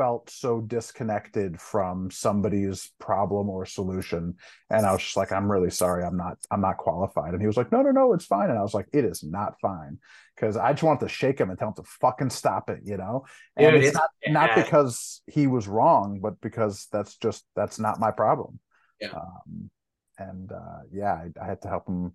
[0.00, 4.34] felt so disconnected from somebody's problem or solution.
[4.70, 7.34] And i was just like i'm really sorry i'm not i'm not qualified.
[7.34, 8.48] And he was like no no no it's fine.
[8.48, 9.98] And i was like it is not fine.
[10.34, 12.96] Because i just want to shake him and tell him to fucking stop it you
[12.96, 13.26] know?
[13.58, 14.00] And Dude, it's, it's-
[14.32, 18.58] not not because he was wrong but because that's just that's not my problem.
[19.02, 19.12] Yeah.
[19.12, 19.70] um
[20.16, 22.14] and uh yeah I, I had to help him.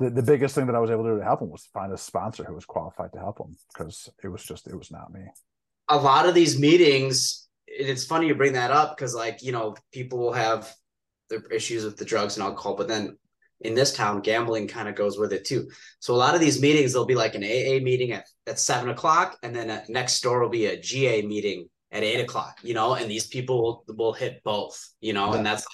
[0.00, 1.92] The, the biggest thing that i was able to do to help him was find
[1.92, 5.12] a sponsor who was qualified to help him because it was just it was not
[5.12, 5.22] me
[5.92, 9.52] A lot of these meetings, and it's funny you bring that up because like you
[9.52, 10.72] know people will have
[11.28, 13.16] their issues with the drugs and alcohol, but then
[13.60, 15.68] in this town, gambling kind of goes with it too.
[16.00, 18.88] So a lot of these meetings, there'll be like an AA meeting at at seven
[18.88, 22.58] o'clock, and then at next door will be a GA meeting at eight o'clock.
[22.62, 24.78] You know, and these people will, will hit both.
[25.00, 25.66] You know, and that's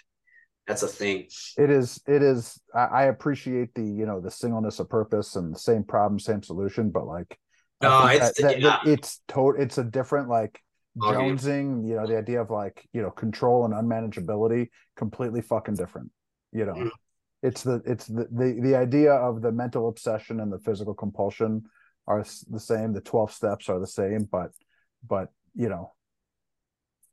[0.66, 1.28] that's a thing.
[1.56, 5.54] it is it is I, I appreciate the you know the singleness of purpose and
[5.54, 7.38] the same problem same solution but like
[7.80, 8.80] No, it's- that, that, yeah.
[8.86, 10.60] it's it's a different like
[11.00, 11.14] Okay.
[11.16, 16.10] jonesing you know the idea of like you know control and unmanageability completely fucking different
[16.52, 16.90] you know Mhm.
[17.42, 21.66] it's the it's the, the the idea of the mental obsession and the physical compulsion
[22.08, 24.50] are the same the 12 steps are the same but
[25.06, 25.92] but you know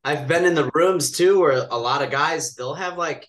[0.04, 3.28] I've been in the rooms too where a lot of guys they'll have like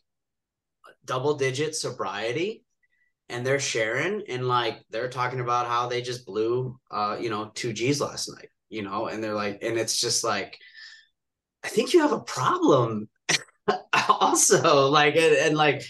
[1.05, 2.64] double digit sobriety
[3.28, 7.50] and they're sharing and like they're talking about how they just blew uh you know
[7.54, 10.58] 2 Gs last night, you know, and they're like and it's just like
[11.64, 13.08] I think you have a problem.
[14.08, 15.82] Also like and, and like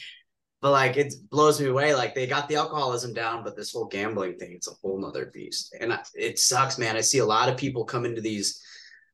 [0.63, 3.85] but like it blows me away like they got the alcoholism down but this whole
[3.85, 5.77] gambling thing it's a whole nother beast.
[5.79, 6.97] And it sucks man.
[6.97, 8.63] I see a lot of people come into these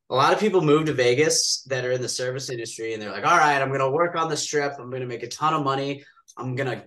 [0.09, 3.11] a lot of people move to vegas that are in the service industry and they're
[3.11, 4.73] like all right i'm gonna work on the strip.
[4.79, 6.03] I'm gonna make a ton of money.
[6.37, 6.83] I'm gonna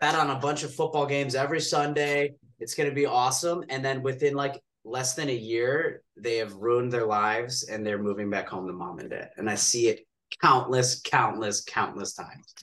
[0.00, 2.34] bet on a bunch of football games every sunday.
[2.60, 3.64] It's gonna be awesome.
[3.68, 8.02] And then within like less than a year they have ruined their lives and they're
[8.02, 9.30] moving back home to mom and dad.
[9.36, 10.06] And i see it
[10.42, 12.54] countless countless countless times.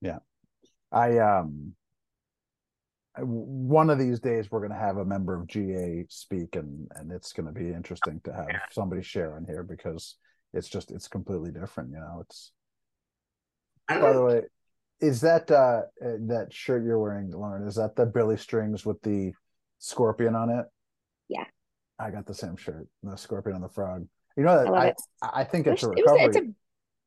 [0.00, 0.18] Yeah.
[0.90, 1.74] i um
[3.16, 6.88] I- one of these days we're going to have a member of ga speak and
[6.94, 10.16] and it's going to be interesting to have somebody share on here because
[10.54, 12.52] it's just it's completely different you know it's
[13.88, 14.42] I don't by the way
[15.02, 19.00] is that uh uh, that shirt you're wearing lauren is that the billy strings with
[19.02, 19.32] the
[19.78, 20.64] scorpion on it
[21.28, 21.44] Yeah.
[21.98, 24.94] i got the same shirt the scorpion on the frog you know that I
[25.26, 26.56] i i think It it's a was, it was, recovery it's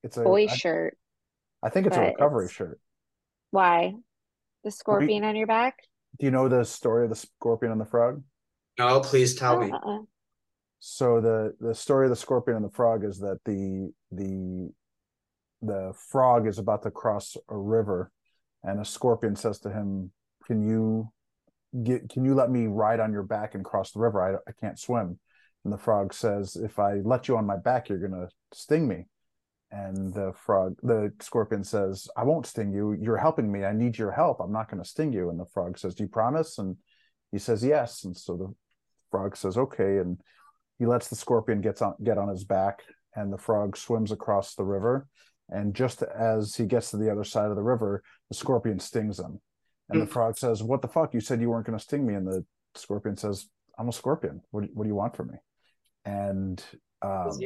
[0.03, 0.97] it's a a boy I- shirt.
[1.63, 2.79] I think it's a recovery it's- shirt
[3.51, 3.95] Why?
[4.63, 5.75] The scorpion on your back?
[6.19, 8.21] do you know the story of the scorpion and the frog
[8.77, 9.71] No, please tell me.
[9.71, 9.99] Uh-uh.
[10.79, 14.69] so the the story of the scorpion and the frog is that the the
[15.61, 18.11] the frog is about to cross a river
[18.63, 20.11] and a scorpion says to him
[20.45, 21.11] can you
[21.83, 24.21] get can you let me ride on your back and cross the river?
[24.21, 25.19] I, I can't swim.
[25.63, 29.05] And the frog says if i let you on my back you're gonna sting me.
[29.71, 32.93] And the frog the scorpion says i won't sting you.
[32.93, 33.65] You're helping me.
[33.65, 34.39] I need your help.
[34.39, 35.29] I'm not going to sting you.
[35.29, 36.57] And the frog says do you promise?
[36.57, 36.77] And
[37.31, 38.03] he says yes.
[38.03, 38.53] And so the
[39.11, 39.97] frog says okay.
[39.97, 40.19] And
[40.79, 42.83] he lets the scorpion gets on get on his back
[43.15, 45.07] and the frog swims across the river
[45.49, 49.19] and just as he gets to the other side of the river the scorpion stings
[49.19, 49.39] him.
[49.89, 50.11] And the Hmm.
[50.11, 51.13] frog says what the fuck?
[51.13, 52.15] You said you weren't going to sting me.
[52.15, 52.43] And the
[52.75, 54.41] scorpion says i'm a scorpion.
[54.51, 55.37] What do, what do you want from me?
[56.05, 56.63] And
[57.01, 57.37] um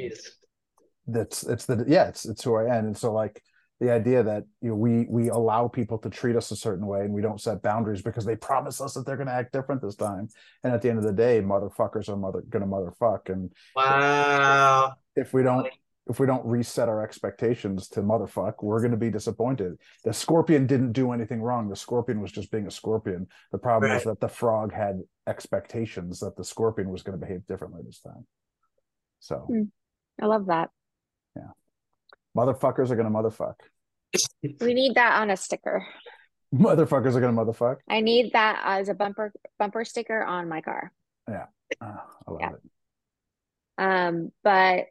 [1.07, 2.85] that's it's the yeah it's it's who i am.
[2.85, 3.41] And so like
[3.79, 7.01] the idea that you know we we allow people to treat us a certain way
[7.01, 9.81] and we don't set boundaries because they promise us that they're going to act different
[9.81, 10.27] this time.
[10.63, 13.29] And at the end of the day motherfuckers are mother gonna motherfuck.
[13.29, 14.93] And Wow.
[15.15, 15.67] if we don't
[16.09, 20.65] if we don't reset our expectations to motherfuck we're going to be disappointed the scorpion
[20.67, 24.19] didn't do anything wrong the scorpion was just being a scorpion the problem is that
[24.19, 28.25] the frog had expectations that the scorpion was going to behave differently this time
[29.19, 29.63] so Hmm.
[30.21, 30.69] I love that.
[31.37, 31.51] Yeah.
[32.35, 33.55] Motherfuckers are going to motherfuck
[34.61, 35.85] We need that on a sticker.
[36.53, 40.61] motherfuckers are going to motherfuck I need that as a bumper bumper sticker on my
[40.61, 40.91] car.
[41.29, 41.47] Ah,
[41.81, 42.49] I love Yeah.
[42.49, 42.61] it.
[43.77, 44.85] Um, but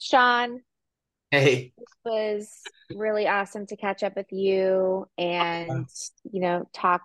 [0.00, 0.62] Sean,
[1.30, 2.60] Hey, this was
[2.96, 5.86] really awesome to catch up with you and
[6.32, 7.02] you know talk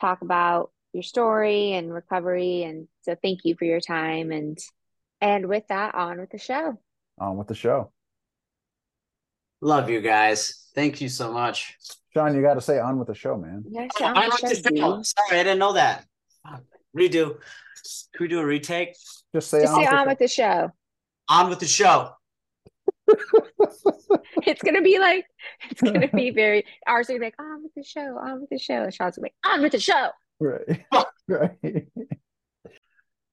[0.00, 4.56] talk about your story and recovery and so thank you for your time and
[5.20, 6.78] and with that on with the show.
[7.18, 7.90] On with the show.
[9.60, 10.70] love you guys.
[10.76, 11.76] Thank you so much.
[12.14, 13.64] Sean, you got to say on with the show, man.
[13.68, 15.02] You gotta Oh, I with like the the show, show.
[15.02, 16.04] Sorry, I didn't know that.
[16.48, 16.62] Fuck.
[16.96, 17.30] Redo.
[18.14, 18.94] Can we do a retake?
[19.34, 20.08] Just say Just on say with the on show.
[20.10, 20.70] with the show.
[21.28, 22.12] On with the show.
[24.46, 25.26] It's gonna be like
[25.70, 28.50] it's gonna be very ours are gonna be like on with the show, on with
[28.50, 28.82] the show.
[28.82, 30.10] And Sean's gonna be like, on with the show.
[30.40, 30.84] Right.
[31.28, 31.86] right.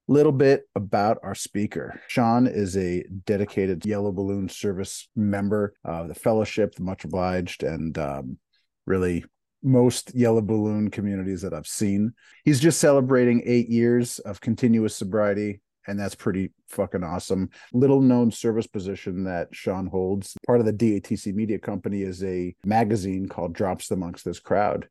[0.07, 2.01] Little bit about our speaker.
[2.07, 7.97] Sean is a dedicated Yellow Balloon Service member of the fellowship, the much obliged, and
[7.97, 8.37] um,
[8.85, 9.25] really
[9.63, 12.13] most Yellow Balloon communities that I've seen.
[12.43, 17.49] He's just celebrating eight years of continuous sobriety, and that's pretty fucking awesome.
[17.73, 20.35] Little known service position that Sean holds.
[20.45, 24.87] Part of the DATC Media Company is a magazine called Drops Amongst This Crowd.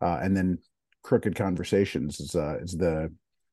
[0.00, 0.58] Uh, and then
[1.02, 3.12] Crooked Conversations is uh, is the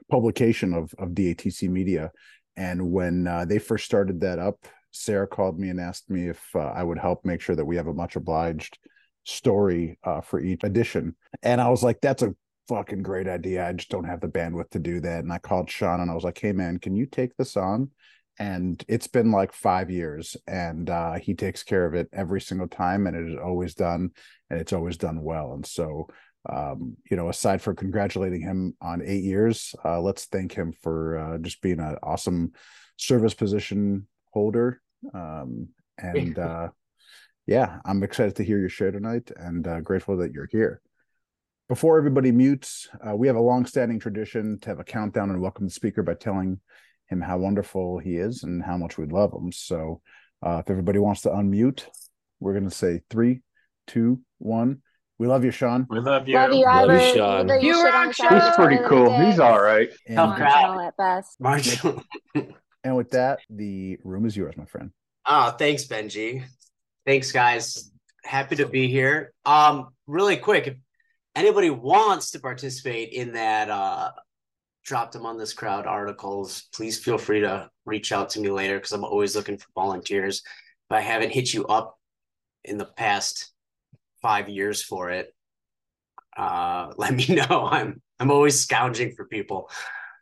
[0.10, 2.12] publication of of DATC Media.
[2.58, 6.42] And when uh, they first started that up, Sarah called me and asked me if
[6.56, 8.78] uh, I would help make sure that we have a much obliged
[9.26, 11.16] story uh, for each edition.
[11.44, 12.36] And I was like, "That's a
[12.68, 13.68] fucking great idea.
[13.68, 16.16] I just don't have the bandwidth to do that." And I called Sean and I
[16.16, 17.92] was like, "Hey man, can you take this on?"
[18.38, 22.68] And it's been like five years, and uh, he takes care of it every single
[22.68, 24.12] time, and it is always done,
[24.50, 25.54] and it's always done well.
[25.54, 26.08] And so
[26.48, 31.18] um, you know, aside for congratulating him on eight years, uh, let's thank him for
[31.18, 32.52] uh, just being an awesome
[32.98, 34.82] service position holder.
[35.14, 36.70] Um, and uh,
[37.48, 40.82] yeah, I'm excited to hear your share tonight and uh, grateful that you're here.
[41.68, 45.66] Before everybody mutes, uh, we have a long-standing tradition to have a countdown and welcome
[45.66, 46.60] the speaker by telling
[47.08, 49.52] him how wonderful he is and how much we love him.
[49.52, 50.00] So,
[50.46, 51.88] uh, if everybody wants to unmute,
[52.40, 53.42] we're going to say three,
[53.88, 54.84] two, one.
[55.18, 55.88] We love you, Sean.
[55.90, 56.36] We love you.
[56.36, 57.50] Love you, Love you, Sean.
[57.50, 58.40] Even You on rock, Sean.
[58.40, 59.08] He's pretty cool.
[59.08, 59.26] day.
[59.26, 59.90] He's all right.
[60.08, 60.52] And, Tough crowd.
[60.52, 61.42] Marginal at best.
[61.42, 62.04] Marshall.
[62.84, 64.92] and with that, the room is yours, my friend.
[65.26, 66.44] Oh, thanks, Benji.
[67.08, 67.90] Thanks, guys.
[68.24, 69.34] Happy to be here.
[69.46, 70.76] Um, really quick, if
[71.36, 74.12] anybody wants to participate in that uh
[74.84, 78.92] Dropped Among This Crowd articles, please feel free to reach out to me later because
[78.92, 80.44] I'm always looking for volunteers.
[80.90, 81.98] If I haven't hit you up
[82.64, 83.52] in the past
[84.22, 85.34] five years for it,
[86.38, 87.68] uh let me know.
[87.72, 89.70] I'm I'm always scounging for people.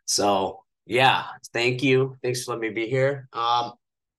[0.06, 2.16] So yeah, thank you.
[2.22, 3.28] Thanks for letting me be here.
[3.32, 3.72] Um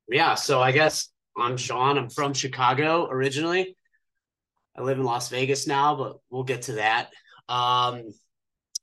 [0.07, 1.97] yeah, so I guess I'm Sean.
[1.97, 3.75] I'm from Chicago originally.
[4.77, 7.09] I live in Las Vegas now, but we'll get to that.
[7.47, 8.03] Um,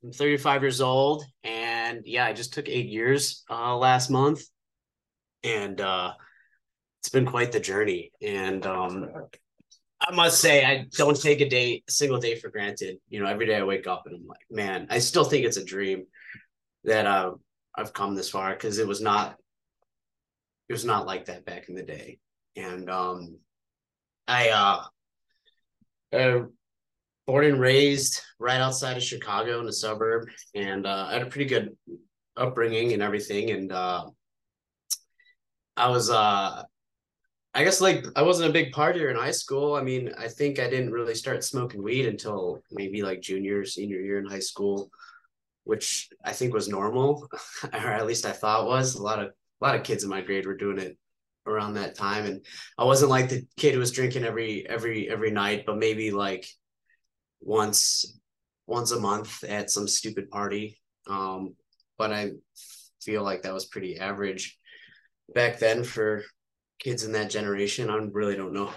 [0.03, 4.43] I'm 35 years old, and yeah, I just took eight years uh, last month,
[5.43, 6.13] and uh,
[6.99, 8.11] it's been quite the journey.
[8.21, 9.09] And um,
[10.01, 12.97] I must say, I don't take a day, a single day for granted.
[13.09, 15.57] You know, every day I wake up and I'm like, man, I still think it's
[15.57, 16.05] a dream
[16.83, 17.31] that uh,
[17.75, 19.35] I've come this far because it was not,
[20.67, 22.19] it was not like that back in the day.
[22.55, 23.37] And um,
[24.27, 24.83] I uh,
[26.13, 26.41] uh,
[27.25, 31.27] born and raised right outside of Chicago in a suburb, and uh, I had a
[31.27, 31.75] pretty good
[32.35, 33.51] upbringing and everything.
[33.51, 34.05] And uh,
[35.77, 36.63] I was, uh,
[37.53, 39.75] I guess, like I wasn't a big partier in high school.
[39.75, 43.99] I mean, I think I didn't really start smoking weed until maybe like junior, senior
[43.99, 44.89] year in high school,
[45.63, 47.29] which I think was normal,
[47.73, 48.95] or at least I thought was.
[48.95, 50.97] A lot of a lot of kids in my grade were doing it
[51.45, 52.45] around that time and
[52.77, 56.47] i wasn't like the kid who was drinking every every every night but maybe like
[57.41, 58.17] once
[58.67, 60.79] once a month at some stupid party.
[61.09, 61.55] Um
[61.97, 62.31] but i
[63.01, 64.57] feel like that was pretty average
[65.35, 66.23] back then for
[66.79, 67.89] kids in that generation.
[67.89, 68.71] I really don't know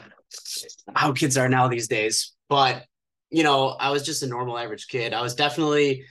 [0.95, 2.85] how kids are now these days but
[3.31, 5.15] you know i was just a normal average kid.
[5.15, 6.05] I was definitely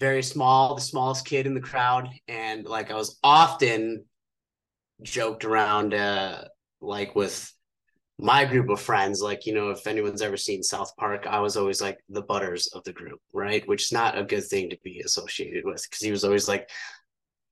[0.00, 4.04] very small the smallest kid in the crowd and like i was often
[5.04, 6.42] joked around uh
[6.80, 7.52] like with
[8.18, 11.56] my group of friends like you know if anyone's ever seen south park i was
[11.56, 13.66] always like the butters of the group right?
[13.68, 16.70] Which is not a good thing to be associated with because he was always like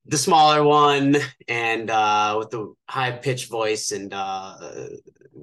[0.05, 1.15] the smaller one
[1.47, 4.57] and uh with the high pitched voice and uh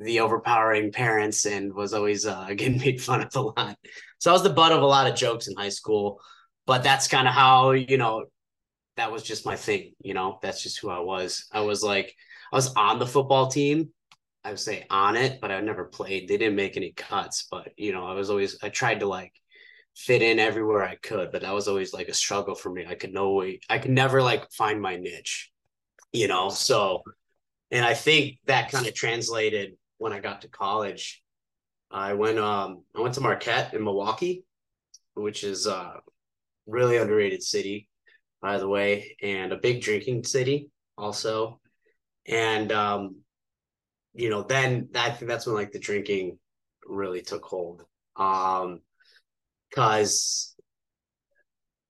[0.02, 3.76] the overpowering parents and was always uh getting made fun of a lot.
[4.18, 6.20] So i was the butt of a lot of jokes in high school
[6.66, 8.24] but that's kind of how you know
[9.00, 10.38] that was just my thing, you know.
[10.42, 11.46] That's just who I was.
[11.50, 12.14] I was like,
[12.52, 13.88] I was on the football team.
[14.44, 16.28] I would say on it, but I never played.
[16.28, 19.32] They didn't make any cuts, but you know, I was always I tried to like
[19.96, 22.84] fit in everywhere I could, but that was always like a struggle for me.
[22.86, 25.50] I could no way, I could never like find my niche,
[26.12, 26.50] you know.
[26.50, 27.02] So,
[27.70, 31.22] and I think that kind of translated when I got to college.
[31.90, 34.44] I went um I went to Marquette in Milwaukee,
[35.14, 35.94] which is uh
[36.66, 37.88] really underrated city
[38.40, 41.60] by the way, and a big drinking city also.
[42.26, 43.16] And um,
[44.14, 46.38] you know, then I think that's when like the drinking
[46.86, 47.84] really took hold.
[48.16, 48.80] Um,
[49.74, 50.54] cause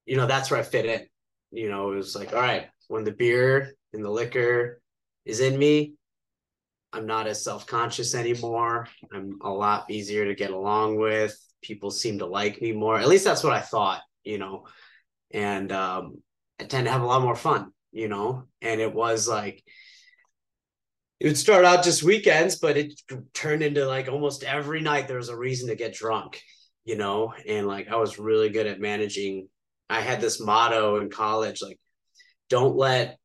[0.07, 1.07] you know, that's where I fit in.
[1.53, 4.81] You know, it was like, all right, when the beer and the liquor
[5.25, 5.95] is in me,
[6.93, 8.89] I'm not as self-conscious anymore.
[9.13, 11.37] I'm a lot easier to get along with.
[11.63, 12.99] People seem to like me more.
[12.99, 14.67] At least that's what I thought, you know.
[15.31, 16.23] And um
[16.61, 18.45] I tend to have a lot more fun, you know.
[18.61, 19.65] And it was like
[21.19, 23.01] it would start out just weekends, but it
[23.33, 26.43] turned into like almost every night there was a reason to get drunk,
[26.85, 27.33] you know.
[27.49, 29.49] And like I was really good at managing.
[29.89, 31.81] I had this motto in college, like,
[32.51, 33.17] don't let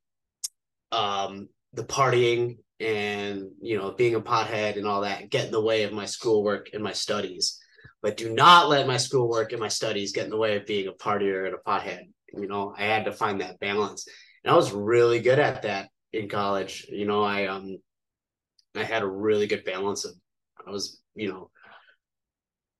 [0.91, 5.61] um the partying and you know being a pothead and all that get in the
[5.61, 7.59] way of my schoolwork and my studies.
[8.01, 10.87] But do not let my schoolwork and my studies get in the way of being
[10.87, 12.05] a partier and a pothead
[12.37, 14.07] you know i had to find that balance.
[14.43, 16.85] And i was really good at that in college.
[16.89, 17.77] You know i um
[18.75, 20.13] i had a really good balance of
[20.65, 21.49] i was you know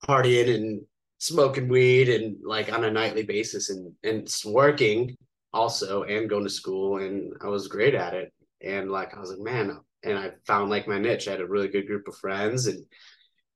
[0.08, 0.82] partying and
[1.18, 5.16] smoking weed and like on a nightly basis and and working
[5.54, 8.32] also and going to school and i was great at it.
[8.62, 11.28] And like i was like man and i found like my niche.
[11.28, 12.86] I had a really good group of friends and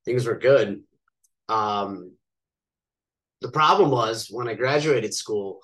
[0.05, 0.81] things were good.
[1.49, 2.13] Um
[3.41, 5.59] the problem was when i graduated school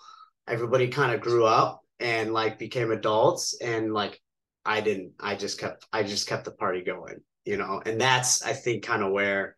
[0.48, 4.22] everybody kind of grew up and like became adults and like
[4.66, 8.42] I didn't I just kept I just kept the party going you know, and that's
[8.44, 9.56] I think kind of where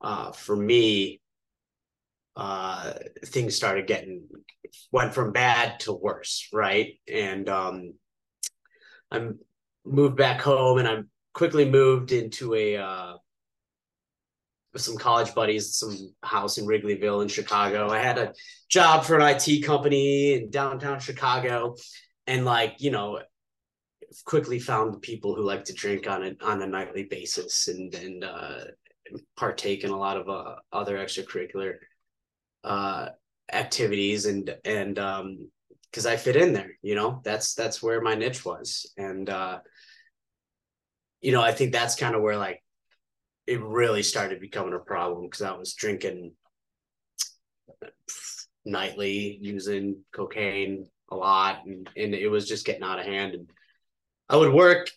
[0.00, 1.20] uh for me
[2.36, 2.94] uh
[3.26, 4.22] things started getting
[4.92, 6.94] went from bad to worse, right?
[7.12, 7.94] And um
[9.10, 9.28] I
[9.84, 10.98] moved back home and I
[11.34, 13.14] quickly moved into a uh
[14.76, 17.88] some college buddies, some house in Wrigleyville in Chicago.
[17.88, 18.32] I had a
[18.68, 21.76] job for an IT company in downtown Chicago,
[22.26, 23.20] and like you know,
[24.24, 28.24] quickly found people who like to drink on a on a nightly basis and and
[28.24, 28.64] uh,
[29.36, 31.74] partake in a lot of uh, other extracurricular
[32.64, 33.08] uh,
[33.52, 35.50] activities and and um
[35.90, 39.58] because I fit in there, you know, that's that's where my niche was, and uh,
[41.20, 42.62] you know, I think that's kind of where like
[43.50, 46.34] it really started becoming a problem because I was drinking
[48.64, 53.34] nightly, using cocaine a lot, and, and it was just getting out of hand.
[53.34, 53.50] And
[54.28, 54.88] I would work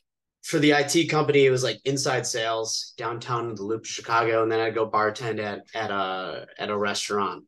[0.44, 1.48] for the IT company.
[1.48, 5.40] It was like inside sales downtown in the Loop, Chicago, and then I'd go bartend
[5.40, 7.46] at at a at a restaurant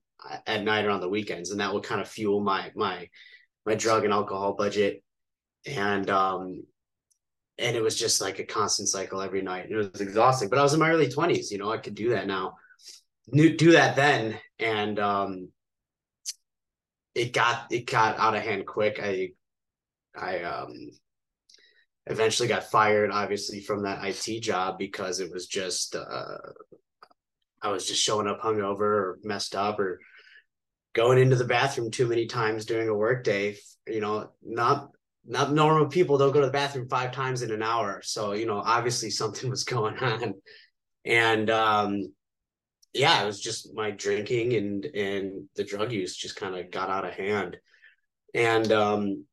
[0.48, 3.08] at night or on the weekends, and that would kind of fuel my my
[3.64, 5.04] my drug and alcohol budget.
[5.68, 6.64] And um,
[7.58, 9.68] and it was just like a constant cycle every night.
[9.70, 11.52] It was exhausting, but I was in my early twenties.
[11.52, 12.56] You know, I could do that now.
[13.34, 15.50] Do that then, and um,
[17.16, 19.00] it got it got out of hand quick.
[19.02, 19.30] I
[20.16, 20.92] I um
[22.08, 26.38] eventually got fired, obviously, from that IT job because it was just uh,
[27.62, 30.00] I was just showing up hungover or messed up or
[30.94, 33.58] going into the bathroom too many times during a workday.
[33.88, 34.90] You know, not
[35.28, 38.02] not normal people don't go to the bathroom five times in an hour.
[38.04, 40.36] So, you know, obviously something was going on.
[41.06, 42.14] And um
[42.94, 46.90] yeah, it was just my drinking and and the drug use just kind of got
[46.90, 47.58] out of hand.
[48.34, 49.26] And um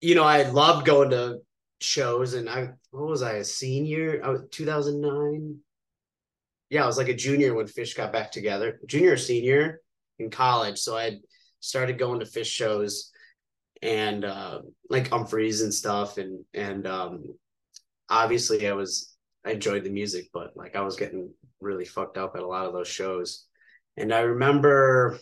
[0.00, 1.40] you know, I loved going to
[1.80, 4.20] shows and I what was I a senior?
[4.24, 5.58] I was 2009.
[6.70, 8.80] Yeah, I was like a junior when Phish got back together.
[8.86, 9.80] Junior or senior
[10.18, 10.78] in college.
[10.78, 11.18] So I
[11.60, 13.10] started going to Phish shows
[13.82, 16.18] and uh, like Umphrey's and stuff.
[16.18, 17.24] And and um,
[18.08, 22.36] obviously, I was I enjoyed the music, but like I was getting really fucked up
[22.36, 23.46] at a lot of those shows.
[23.96, 25.18] And I remember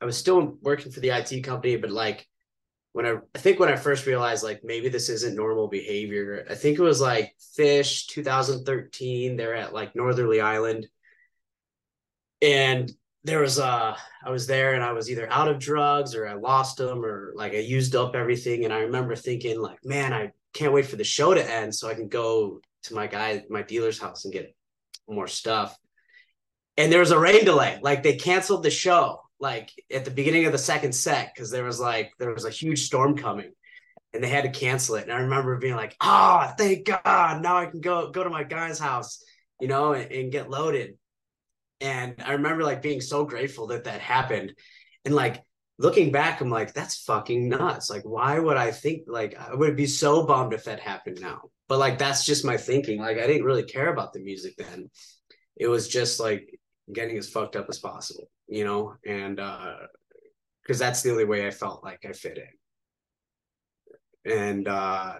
[0.00, 2.26] I was still working for the IT company, but like
[2.92, 6.54] when I, I think when I first realized like maybe this isn't normal behavior, I
[6.54, 9.36] think it was like Phish 2013.
[9.36, 10.86] They're at like Northerly Island.
[12.42, 12.90] And
[13.24, 16.34] there was uh I was there and I was either out of drugs or I
[16.34, 18.64] lost them or like I used up everything.
[18.64, 21.88] And I remember thinking like man I can't wait for the show to end so
[21.88, 24.54] I can go to my guy my dealer's house and get
[25.08, 25.76] more stuff.
[26.76, 27.78] And there was a rain delay.
[27.82, 31.64] Like they canceled the show like at the beginning of the second set because there
[31.64, 33.52] was like there was a huge storm coming
[34.12, 35.04] and they had to cancel it.
[35.04, 38.44] And I remember being like oh thank God now I can go go to my
[38.44, 39.22] guy's house
[39.60, 40.94] you know and, and get loaded
[41.80, 44.54] and I remember like being so grateful that that happened.
[45.04, 45.42] And like
[45.78, 47.88] looking back, I'm like, that's fucking nuts.
[47.88, 51.50] Like, why would I think like I would be so bummed if that happened now?
[51.68, 53.00] But like, that's just my thinking.
[53.00, 54.90] Like, I didn't really care about the music then.
[55.56, 56.58] It was just like
[56.92, 58.94] getting as fucked up as possible, you know?
[59.06, 59.76] And, uh,
[60.62, 62.38] because that's the only way I felt like I fit
[64.24, 64.32] in.
[64.32, 65.14] And, uh,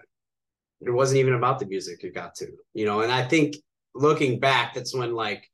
[0.80, 3.00] it wasn't even about the music it got to, you know?
[3.00, 3.56] And I think
[3.94, 5.46] looking back, that's when like,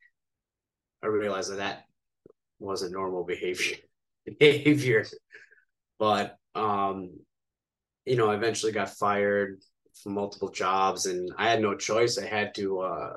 [1.06, 1.84] I realized that that
[2.58, 3.76] wasn't normal behavior
[4.40, 5.06] behavior.
[5.98, 7.12] But um,
[8.04, 9.60] you know, I eventually got fired
[10.02, 12.18] from multiple jobs and I had no choice.
[12.18, 13.16] I had to uh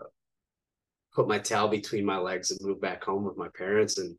[1.14, 4.16] put my tail between my legs and move back home with my parents and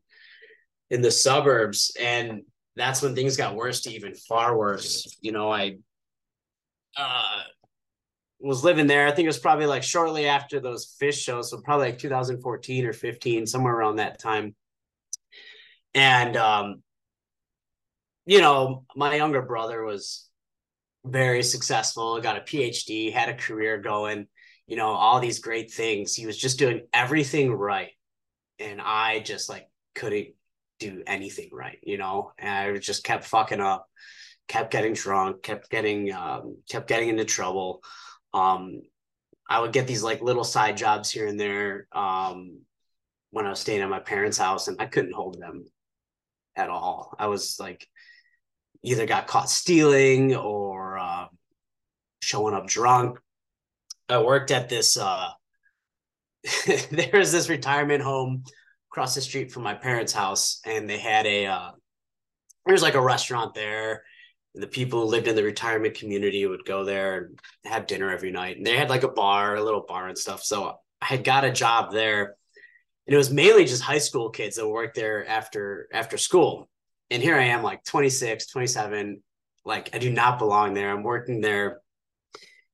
[0.89, 1.95] in the suburbs.
[1.99, 2.41] And
[2.75, 5.17] that's when things got worse to even far worse.
[5.21, 5.77] You know, I
[6.97, 7.43] uh
[8.41, 9.07] was living there.
[9.07, 12.85] I think it was probably like shortly after those Phish shows, so probably like 2014
[12.85, 14.55] or 15, somewhere around that time.
[15.93, 16.81] And um,
[18.25, 20.27] you know, my younger brother was
[21.05, 24.27] very successful, got a PhD, had a career going,
[24.67, 26.13] you know, all these great things.
[26.13, 27.91] He was just doing everything right.
[28.59, 30.29] And I just like couldn't
[30.79, 33.87] do anything right, you know, and I just kept fucking up,
[34.47, 37.83] kept getting drunk, kept getting um, kept getting into trouble
[38.33, 38.81] um,
[39.49, 42.61] I would get these like little side jobs here and there um,
[43.31, 45.65] when I was staying at my parents' house, and I couldn't hold them
[46.55, 47.13] at all.
[47.19, 47.87] I was like,
[48.83, 51.25] either got caught stealing or uh,
[52.21, 53.19] showing up drunk.
[54.09, 54.97] I worked at this.
[54.97, 55.29] Uh,
[56.91, 58.43] there was this retirement home
[58.91, 61.47] across the street from my parents' house, and they had a.
[61.47, 61.71] Uh,
[62.65, 64.03] there was like a restaurant there,
[64.53, 67.39] the people who lived in the retirement community would go there and
[67.71, 68.57] have dinner every night.
[68.57, 70.43] And they had like a bar, a little bar and stuff.
[70.43, 72.35] So I had got a job there.
[73.07, 76.69] And it was mainly just high school kids that worked there after after school.
[77.09, 79.21] And here I am, like 26, 27.
[79.63, 80.91] Like I do not belong there.
[80.91, 81.81] I'm working there.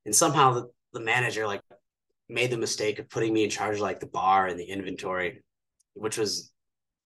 [0.04, 1.62] And somehow the, the manager like
[2.28, 5.42] made the mistake of putting me in charge of like the bar and the inventory,
[5.94, 6.50] which was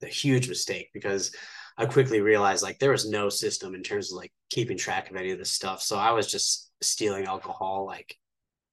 [0.03, 1.35] a huge mistake because
[1.79, 5.17] I quickly realized like there was no system in terms of like keeping track of
[5.17, 5.83] any of this stuff.
[5.83, 8.17] So I was just stealing alcohol like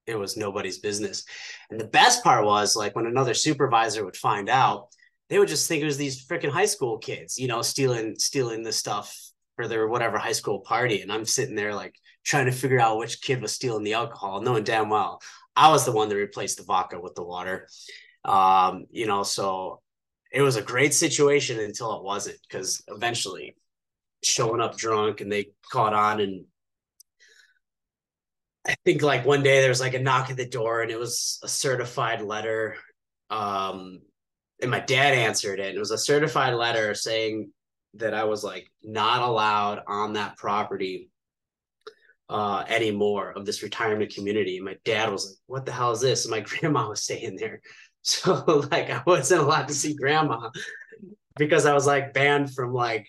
[0.05, 1.23] it was nobody's business.
[1.69, 4.87] And the best part was like when another supervisor would find out,
[5.29, 8.63] they would just think it was these freaking high school kids, you know, stealing stealing
[8.63, 9.15] the stuff
[9.55, 11.01] for their whatever high school party.
[11.01, 11.95] And I'm sitting there like
[12.25, 15.21] trying to figure out which kid was stealing the alcohol, knowing damn well
[15.59, 17.67] I was the one that replaced the vodka with the water.
[18.23, 19.81] Um, you know, so
[20.31, 23.55] it was a great situation until it wasn't because eventually
[24.23, 26.45] showing up drunk and they caught on and
[28.67, 30.99] I think like one day there was like a knock at the door and it
[30.99, 32.75] was a certified letter.
[33.29, 34.01] Um,
[34.61, 35.69] and my dad answered it.
[35.69, 37.51] And It was a certified letter saying
[37.95, 41.09] that I was like not allowed on that property
[42.29, 44.57] uh, anymore of this retirement community.
[44.57, 47.37] And my dad was like, "What the hell is this?" And my grandma was staying
[47.37, 47.61] there,
[48.01, 50.49] so like I wasn't allowed to see grandma
[51.37, 53.07] because I was like banned from like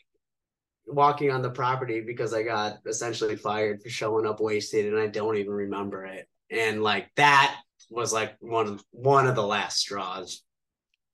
[0.86, 5.06] walking on the property because I got essentially fired for showing up wasted, and I
[5.06, 6.28] don't even remember it.
[6.50, 7.56] And like that
[7.90, 10.42] was like one of one of the last straws,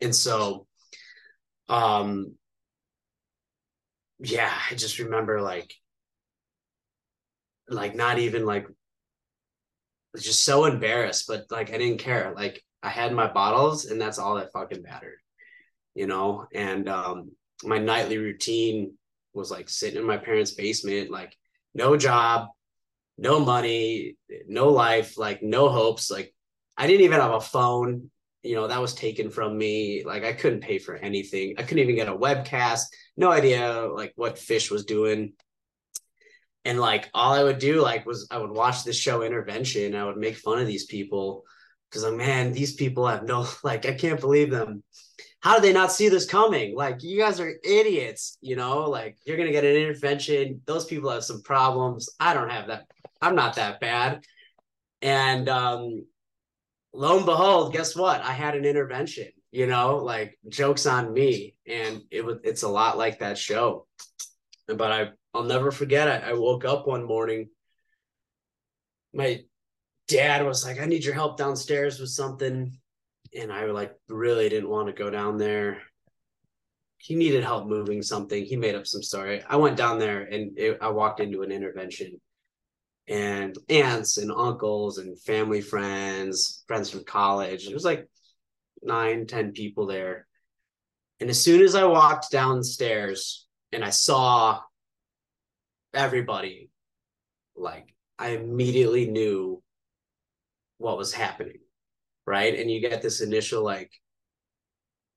[0.01, 0.67] and so,
[1.69, 2.35] um,
[4.19, 5.73] yeah, I just remember like
[7.69, 8.67] like not even like
[10.19, 12.33] just so embarrassed, but like I didn't care.
[12.35, 15.19] Like I had my bottles and that's all that fucking mattered,
[15.95, 16.47] you know?
[16.55, 17.33] And um
[17.65, 18.93] my nightly routine
[19.35, 21.37] was like sitting in my parents' basement, like
[21.75, 22.49] no job,
[23.19, 24.17] no money,
[24.47, 26.11] no life, like no hopes.
[26.11, 26.33] Like
[26.77, 28.11] I didn't even have a phone,
[28.45, 30.05] you know, that was taken from me.
[30.05, 31.55] Like I couldn't pay for anything.
[31.59, 32.85] I couldn't even get a webcast.
[33.17, 35.33] No idea like what Phish was doing
[36.65, 39.97] and like all I would do like was I would watch this show intervention.
[39.97, 41.45] I would make fun of these people
[41.91, 44.83] because like man, these people have no like I can't believe them.
[45.41, 46.75] How do they not see this coming?
[46.75, 48.91] Like you guys are idiots, you know.
[48.91, 50.61] Like you're gonna get an intervention.
[50.67, 52.09] Those people have some problems.
[52.19, 52.87] I don't have that.
[53.21, 54.25] I'm not that bad.
[55.03, 56.07] And um,
[56.93, 58.23] lo and behold, guess what?
[58.23, 59.29] I had an intervention.
[59.53, 63.87] You know, like jokes on me, and it was it's a lot like that show.
[64.67, 66.25] But I I'll never forget.
[66.25, 67.51] I woke up one morning.
[69.15, 69.45] My
[70.09, 72.77] dad was like, I need your help downstairs with something.
[73.39, 75.83] And I like really didn't want to go down there.
[76.99, 78.45] He needed help moving something.
[78.45, 79.43] He made up some story.
[79.49, 82.21] I went down there and it, I walked into an intervention
[83.09, 87.67] and aunts and uncles and family friends, friends from college.
[87.67, 88.09] It was like
[88.83, 90.27] nine, ten people there.
[91.21, 94.61] And as soon as I walked downstairs and I saw
[95.97, 96.69] everybody
[97.57, 99.63] like i immediately knew
[100.79, 101.59] what was happening
[102.27, 102.59] right?
[102.59, 103.93] And you get this initial like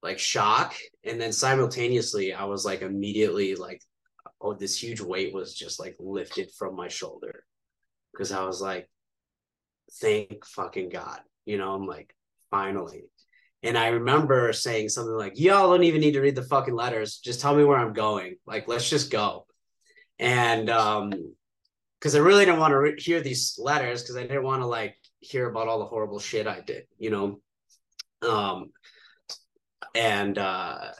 [0.01, 3.81] like shock and then simultaneously i was like immediately like
[4.39, 7.43] oh this huge weight was just like lifted from my shoulder.
[8.13, 8.89] Because i was like
[9.99, 12.15] thank fucking god you know i'm like
[12.51, 13.03] finally.
[13.61, 17.17] And i remember saying something like y'all don't even need to read the fucking letters.
[17.17, 18.35] Just tell me where i'm going.
[18.45, 19.47] Like let's just go.
[20.17, 21.11] And um
[21.99, 24.65] because i really didn't want to re- hear these letters because i didn't want to
[24.65, 27.39] like hear about all the horrible shit i did you know?
[28.27, 28.71] Um
[29.95, 30.91] and uh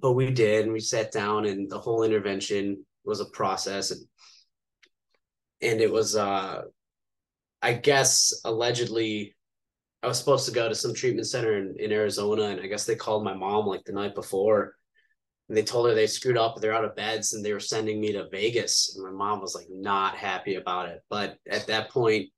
[0.00, 4.00] but we did and we sat down and the whole intervention was a process and
[5.62, 6.62] and it was uh
[7.62, 9.34] i guess allegedly
[10.02, 12.84] i was supposed to go to some treatment center in, in arizona and i guess
[12.84, 14.74] they called my mom like the night before
[15.48, 18.00] and they told her they screwed up they're out of beds and they were sending
[18.00, 21.00] me to vegas and my mom was like not happy about it.
[21.08, 22.30] But at that point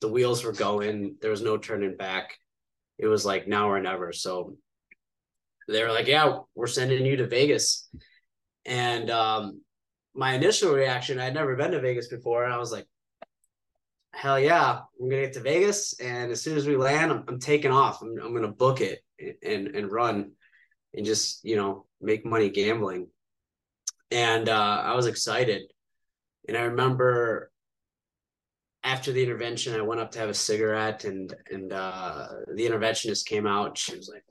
[0.00, 2.36] the wheels were going there was no turning back
[2.98, 4.56] it was like now or never so
[5.68, 7.88] they were like yeah we're sending you to vegas
[8.64, 9.60] and um
[10.14, 12.86] my initial reaction i'd never been to vegas before and i was like
[14.12, 17.38] hell yeah i'm gonna get to vegas and as soon as we land i'm, I'm
[17.38, 19.00] taking off I'm, I'm gonna book it
[19.42, 20.32] and and run
[20.94, 23.08] and just you know make money gambling.
[24.10, 25.62] And uh, I was excited.
[26.48, 27.50] And I remember
[28.86, 33.26] after the intervention, I went up to have a cigarette, and and uh, the interventionist
[33.26, 33.76] came out.
[33.76, 34.24] She was like,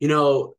[0.00, 0.56] "You know,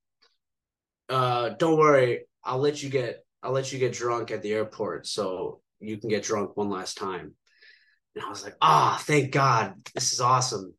[1.10, 2.26] uh, don't worry.
[2.44, 3.26] I'll let you get.
[3.44, 6.98] I'll let you get drunk at the airport so you can get drunk one last
[6.98, 7.34] time.
[8.16, 9.76] And I was like, ah, oh, thank God.
[9.94, 10.74] This is awesome.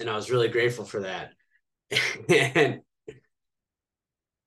[0.00, 1.32] And I was really grateful for that.
[2.28, 2.80] and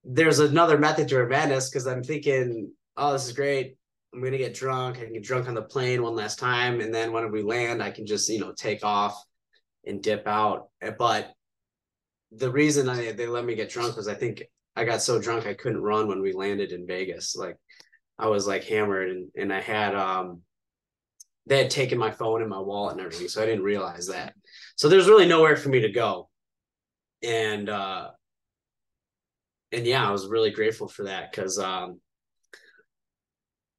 [0.04, 3.78] there's another method to her madness because I'm thinking, oh, this is great.
[4.18, 4.98] I'm gonna get drunk.
[4.98, 7.84] I can get drunk on the plane one last time, and then when we land,
[7.84, 9.24] I can just you know take off
[9.86, 10.70] and dip out.
[10.98, 11.34] But
[12.32, 14.42] the reason I, they let me get drunk was I think
[14.76, 17.36] I got so drunk I couldn't run when we landed in Vegas.
[17.36, 17.58] Like
[18.18, 20.42] I was like hammered, and and I had um
[21.46, 24.34] they had taken my phone and my wallet and everything, so I didn't realize that.
[24.78, 26.28] So there's really nowhere for me to go,
[27.22, 28.10] and uh
[29.72, 32.00] and yeah, I was really grateful for that because um,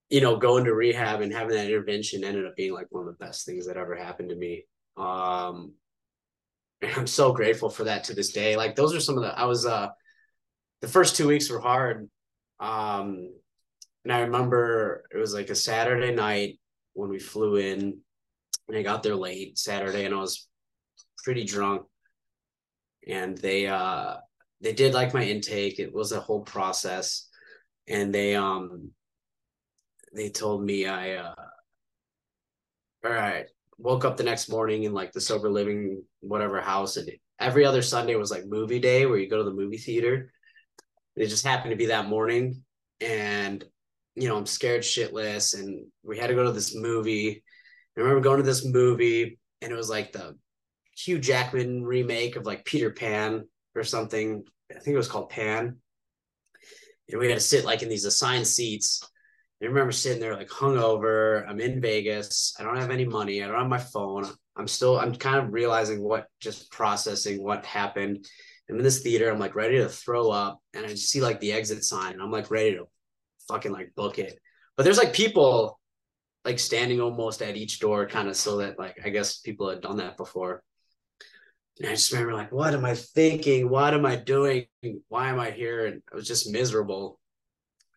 [0.08, 3.06] you know, going to rehab and having that intervention ended up being like one of
[3.06, 4.64] the best things that ever happened to me.
[4.96, 5.74] Um,
[6.80, 8.56] and I'm so grateful for that to this day.
[8.56, 9.88] Like those are some of the I was uh
[10.80, 12.08] the first two weeks were hard.
[12.60, 13.32] Um
[14.04, 16.58] and I remember it was like a Saturday night
[16.94, 17.98] when we flew in
[18.68, 20.48] and I got there late Saturday and I was
[21.24, 21.82] pretty drunk.
[23.06, 24.16] And they uh
[24.60, 25.78] they did like my intake.
[25.78, 27.28] It was a whole process,
[27.86, 28.90] and they um
[30.14, 31.34] they told me I uh
[33.04, 33.46] all right
[33.78, 37.82] woke up the next morning in like the sober living whatever house and every other
[37.82, 40.32] Sunday was like movie day where you go to the movie theater.
[41.16, 42.62] It just happened to be that morning,
[43.00, 43.64] and
[44.14, 47.42] you know I'm scared shitless, and we had to go to this movie.
[47.96, 50.36] I remember going to this movie, and it was like the
[50.96, 54.44] Hugh Jackman remake of like Peter Pan or something.
[54.70, 55.76] I think it was called Pan.
[57.10, 59.02] And we had to sit like in these assigned seats.
[59.60, 61.48] I remember sitting there like hungover.
[61.48, 62.54] I'm in Vegas.
[62.58, 63.42] I don't have any money.
[63.42, 64.26] I don't have my phone.
[64.56, 68.24] I'm still, I'm kind of realizing what, just processing what happened.
[68.70, 69.30] I'm in this theater.
[69.30, 70.60] I'm like ready to throw up.
[70.74, 72.12] And I see like the exit sign.
[72.12, 72.86] And I'm like ready to
[73.48, 74.38] fucking like book it.
[74.76, 75.80] But there's like people
[76.44, 79.80] like standing almost at each door, kind of so that like I guess people had
[79.80, 80.62] done that before.
[81.78, 83.68] And I just remember like, what am I thinking?
[83.68, 84.66] What am I doing?
[85.08, 85.86] Why am I here?
[85.86, 87.18] And I was just miserable.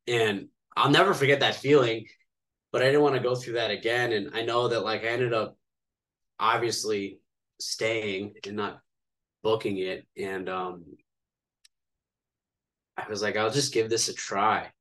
[0.07, 0.47] And
[0.82, 2.07] I'll never forget that feeling,
[2.71, 4.13] but I didn't want to go through that again.
[4.13, 5.55] And I know that like I ended up
[6.39, 7.19] obviously
[7.59, 8.79] staying and not
[9.43, 10.07] booking it.
[10.17, 10.86] And um
[12.97, 14.71] I was like, I'll just give this a try.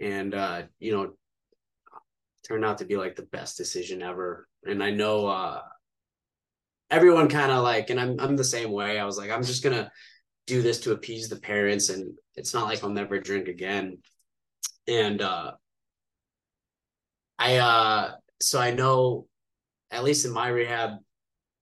[0.00, 1.12] And uh, you know,
[2.48, 4.48] turned out to be like the best decision ever.
[4.66, 5.60] And I know uh
[6.90, 8.98] everyone kind of like, and I'm I'm the same way.
[8.98, 9.92] I was like, I'm just gonna
[10.46, 13.98] do this to appease the parents, and it's not like I'll never drink again.
[14.88, 15.52] And uh,
[17.38, 19.26] I uh, so I know,
[19.90, 20.98] at least in my rehab,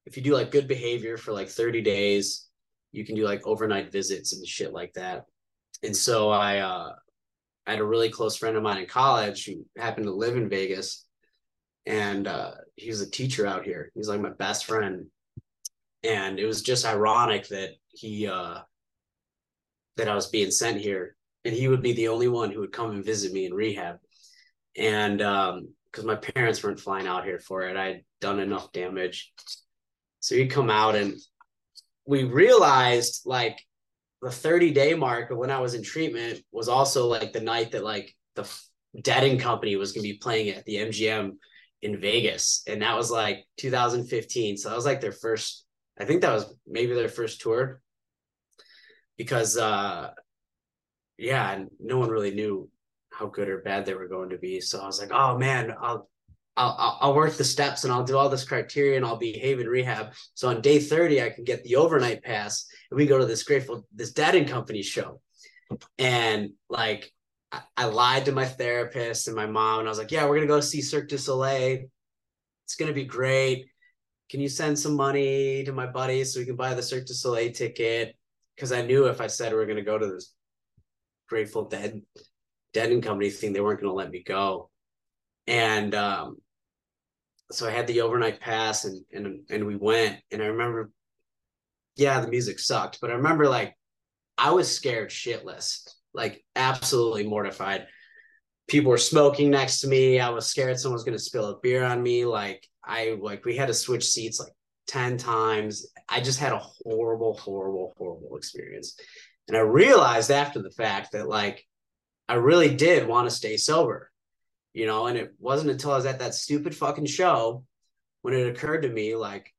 [0.06, 2.48] if you do like good behavior for like 30 days,
[2.92, 5.24] you can do like overnight visits and shit like that.
[5.82, 6.92] And so I uh,
[7.66, 10.48] I had a really close friend of mine in college who happened to live in
[10.48, 11.06] Vegas
[11.86, 13.90] and uh, he was a teacher out here.
[13.94, 15.06] He's like my best friend
[16.04, 18.58] and it was just ironic that he uh
[19.96, 22.72] that I was being sent here and he would be the only one who would
[22.72, 23.96] come and visit me in rehab.
[24.76, 27.76] And um because my parents weren't flying out here for it.
[27.76, 29.32] I'd done enough damage.
[30.18, 31.14] So he'd come out and
[32.04, 33.60] we realized like
[34.20, 37.72] the 30 day mark of when I was in treatment was also like the night
[37.72, 38.50] that like the
[39.00, 41.32] Dead and Company was going to be playing at the MGM
[41.82, 42.64] in Vegas.
[42.66, 45.64] And that was like 2015 so that was like their first
[45.96, 47.80] I think that was maybe their first tour.
[49.16, 50.10] Because uh
[51.18, 52.68] yeah, and no one really knew
[53.12, 54.60] how good or bad they were going to be.
[54.60, 56.08] So I was like, oh man, I'll
[56.56, 59.66] I'll I'll work the steps and I'll do all this criteria and I'll behave in
[59.66, 60.14] rehab.
[60.34, 63.42] So on day 30, I can get the overnight pass and we go to this
[63.42, 65.20] grateful this Dead and Company show.
[65.98, 67.12] And like
[67.52, 70.36] I, I lied to my therapist and my mom, and I was like, yeah, we're
[70.36, 71.84] gonna go see Cirque du Soleil.
[72.64, 73.66] It's gonna be great
[74.30, 77.14] can you send some money to my buddy so we can buy the Cirque du
[77.14, 78.16] Soleil ticket?
[78.54, 80.34] Because I knew if I said we are going to go to this
[81.34, 82.00] Grateful Dead,
[82.72, 84.70] Dead and Company thing, they weren't going to let me go.
[85.48, 86.36] And um,
[87.50, 90.20] so I had the overnight pass and and and we went.
[90.30, 90.92] And I remember,
[91.96, 93.74] yeah, the music sucked, but I remember like
[94.38, 97.88] I was scared shitless, like absolutely mortified.
[98.68, 100.20] People were smoking next to me.
[100.20, 102.26] I was scared someone was going to spill a beer on me.
[102.26, 104.52] Like I like we had to switch seats like
[104.86, 105.88] 10 times.
[106.08, 108.96] I just had a horrible, horrible, horrible experience.
[109.48, 111.66] And I realized after the fact that like
[112.28, 114.10] I really did want to stay sober,
[114.72, 117.64] you know, and it wasn't until I was at that stupid fucking show
[118.22, 119.52] when it occurred to me like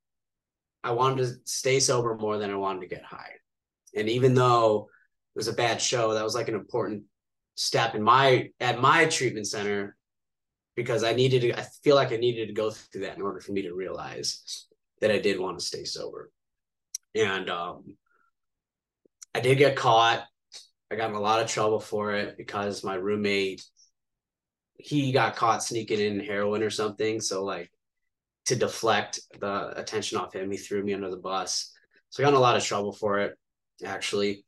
[0.84, 3.34] I wanted to stay sober more than I wanted to get high.
[3.96, 4.90] And even though
[5.36, 7.04] it was a bad show, that was like an important
[7.56, 9.96] step in my at my treatment center
[10.76, 13.40] because I needed to I feel like I needed to go through that in order
[13.40, 14.68] for me to realize
[15.02, 16.32] that I did want to stay sober.
[17.14, 17.98] And um
[19.36, 20.24] I did get caught.
[20.90, 23.66] I got in a lot of trouble for it because my roommate
[24.78, 27.20] he got caught sneaking in heroin or something.
[27.20, 27.70] So like
[28.46, 31.74] to deflect the attention off him, he threw me under the bus.
[32.12, 33.38] So I got in a lot of trouble for it,
[33.84, 34.46] actually.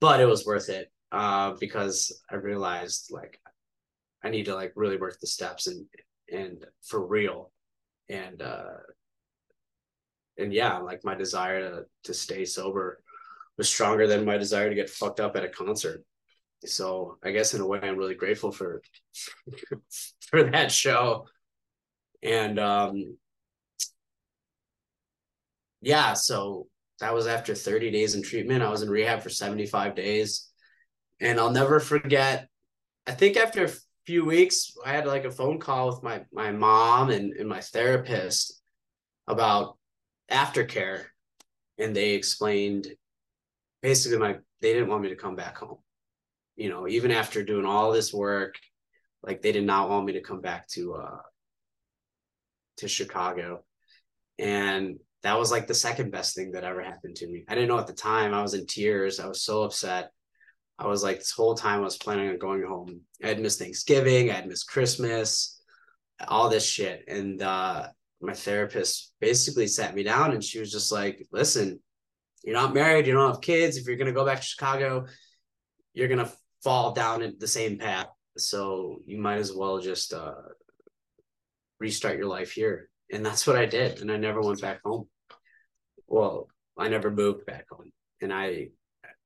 [0.00, 3.38] But it was worth it uh, because I realized like
[4.24, 5.84] I need to like really work the steps and
[6.32, 7.52] and for real.
[8.08, 8.78] And uh
[10.38, 13.02] and yeah, like my desire to to stay sober
[13.56, 16.04] was stronger than my desire to get fucked up at a concert.
[16.64, 18.82] So I guess in a way I'm really grateful for
[20.30, 21.26] for that show.
[22.22, 23.16] And um
[25.80, 26.66] yeah, so
[27.00, 28.62] that was after 30 days in treatment.
[28.62, 30.50] I was in rehab for 75 days.
[31.20, 32.48] And I'll never forget,
[33.06, 33.72] I think after a
[34.06, 37.60] few weeks, I had like a phone call with my my mom and, and my
[37.60, 38.60] therapist
[39.26, 39.78] about
[40.30, 41.04] aftercare.
[41.78, 42.88] And they explained
[43.86, 45.78] basically my they didn't want me to come back home.
[46.56, 48.56] You know, even after doing all this work,
[49.22, 51.18] like they did not want me to come back to uh
[52.78, 53.62] to Chicago.
[54.40, 57.44] And that was like the second best thing that ever happened to me.
[57.48, 58.34] I didn't know at the time.
[58.34, 59.20] I was in tears.
[59.20, 60.10] I was so upset.
[60.80, 63.02] I was like, this whole time I was planning on going home.
[63.22, 64.30] I had missed Thanksgiving.
[64.30, 65.62] I had missed Christmas,
[66.26, 67.04] all this shit.
[67.08, 67.86] And uh,
[68.20, 71.80] my therapist basically sat me down and she was just like, listen,
[72.46, 73.06] you're not married.
[73.06, 73.76] You don't have kids.
[73.76, 75.06] If you're going to go back to Chicago,
[75.92, 76.32] you're going to
[76.62, 78.06] fall down in the same path.
[78.38, 80.34] So you might as well just uh,
[81.80, 82.88] restart your life here.
[83.12, 84.00] And that's what I did.
[84.00, 85.08] And I never went back home.
[86.06, 87.90] Well, I never moved back home.
[88.22, 88.68] And I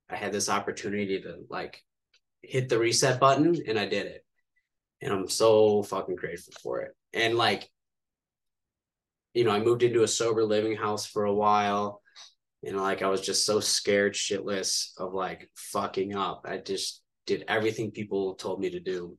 [0.09, 1.83] I had this opportunity to like
[2.43, 4.25] hit the reset button and I did it.
[5.03, 6.93] And I'm so fucking grateful for it.
[7.13, 7.71] And like,
[9.35, 12.03] you know, I moved into a sober living house for a while.
[12.65, 16.43] And like I was just so scared shitless of like fucking up.
[16.45, 19.17] I just did everything people told me to do.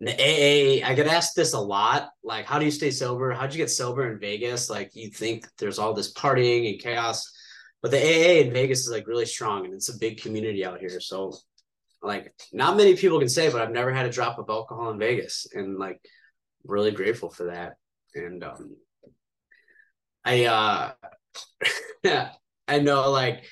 [0.00, 2.10] And the AA, I get asked this a lot.
[2.22, 3.32] Like, how do you stay sober?
[3.32, 4.70] How'd you get sober in Vegas?
[4.70, 7.28] Like, you think there's all this partying and chaos,
[7.82, 10.78] but the AA in Vegas is like really strong and it's a big community out
[10.78, 11.00] here.
[11.00, 11.34] So,
[12.00, 15.00] like, not many people can say, but I've never had a drop of alcohol in
[15.00, 16.00] Vegas, and like,
[16.64, 17.74] really grateful for that.
[18.14, 18.76] And um,
[20.24, 20.92] I uh,
[22.68, 23.44] I know like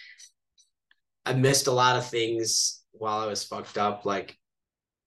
[1.24, 4.36] I missed a lot of things while I was fucked up, like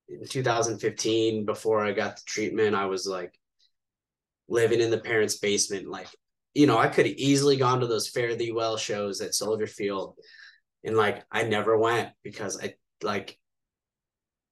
[0.08, 3.32] in 2015 before I got the treatment, I was like
[4.48, 5.88] living in the parents' basement.
[5.88, 6.08] Like,
[6.54, 9.66] you know, I could have easily gone to those Fare Thee Well shows at Soldier
[9.66, 10.16] Field.
[10.84, 13.38] And like I never went because I like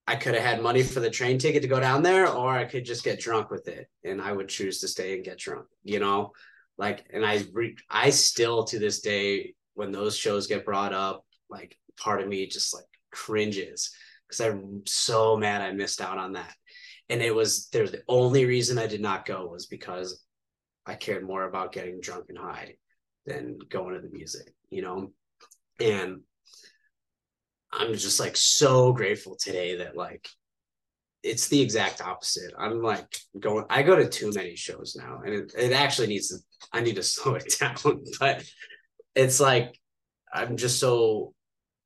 [0.07, 2.65] I could have had money for the train ticket to go down there, or I
[2.65, 3.89] could just get drunk with it.
[4.05, 6.33] And I would choose to stay and get drunk, you know?
[6.79, 11.25] Like, and I re- I still to this day, when those shows get brought up,
[11.51, 13.91] like part of me just like cringes
[14.27, 16.55] because I'm so mad I missed out on that.
[17.09, 20.23] And it was there's the only reason I did not go was because
[20.87, 22.75] I cared more about getting drunk and high
[23.27, 25.13] than going to the music, you know?
[25.81, 26.21] And
[27.73, 30.29] I'm just like so grateful today that like
[31.23, 32.53] it's the exact opposite.
[32.59, 36.29] I'm like going I go to too many shows now and it, it actually needs
[36.29, 36.39] to
[36.73, 37.77] I need to slow it down.
[38.21, 38.45] But
[39.15, 39.79] it's like
[40.33, 41.35] I'm just so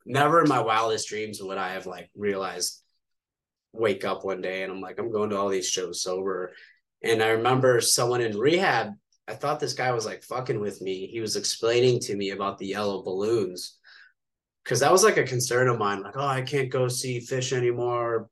[0.05, 2.83] never in my wildest dreams would I have like realized
[3.73, 6.53] wake up one day and I'm like, I'm going to all these shows sober.
[7.03, 8.93] And I remember someone in rehab,
[9.27, 11.07] I thought this guy was like fucking with me.
[11.07, 13.79] He was explaining to me about the yellow balloons.
[14.65, 17.53] Cause that was like a concern of mine, like, oh, I can't go see Phish
[17.53, 18.29] anymore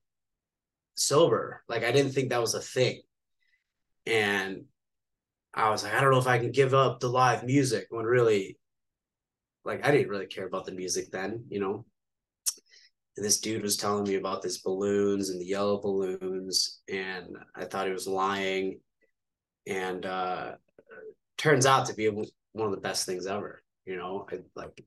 [0.95, 1.65] sober.
[1.69, 3.01] Like I didn't think that was a thing.
[4.07, 4.65] And
[5.55, 8.05] I was like, I don't know if I can give up the live music when
[8.05, 8.59] really
[9.65, 11.85] like I didn't really care about the music then, you know.
[13.17, 17.65] And this dude was telling me about these balloons and the yellow balloons, and I
[17.65, 18.81] thought he was lying.
[19.67, 20.53] And uh
[21.37, 22.27] turns out to be one
[22.57, 23.63] of the best things ever.
[23.85, 24.85] You know, I like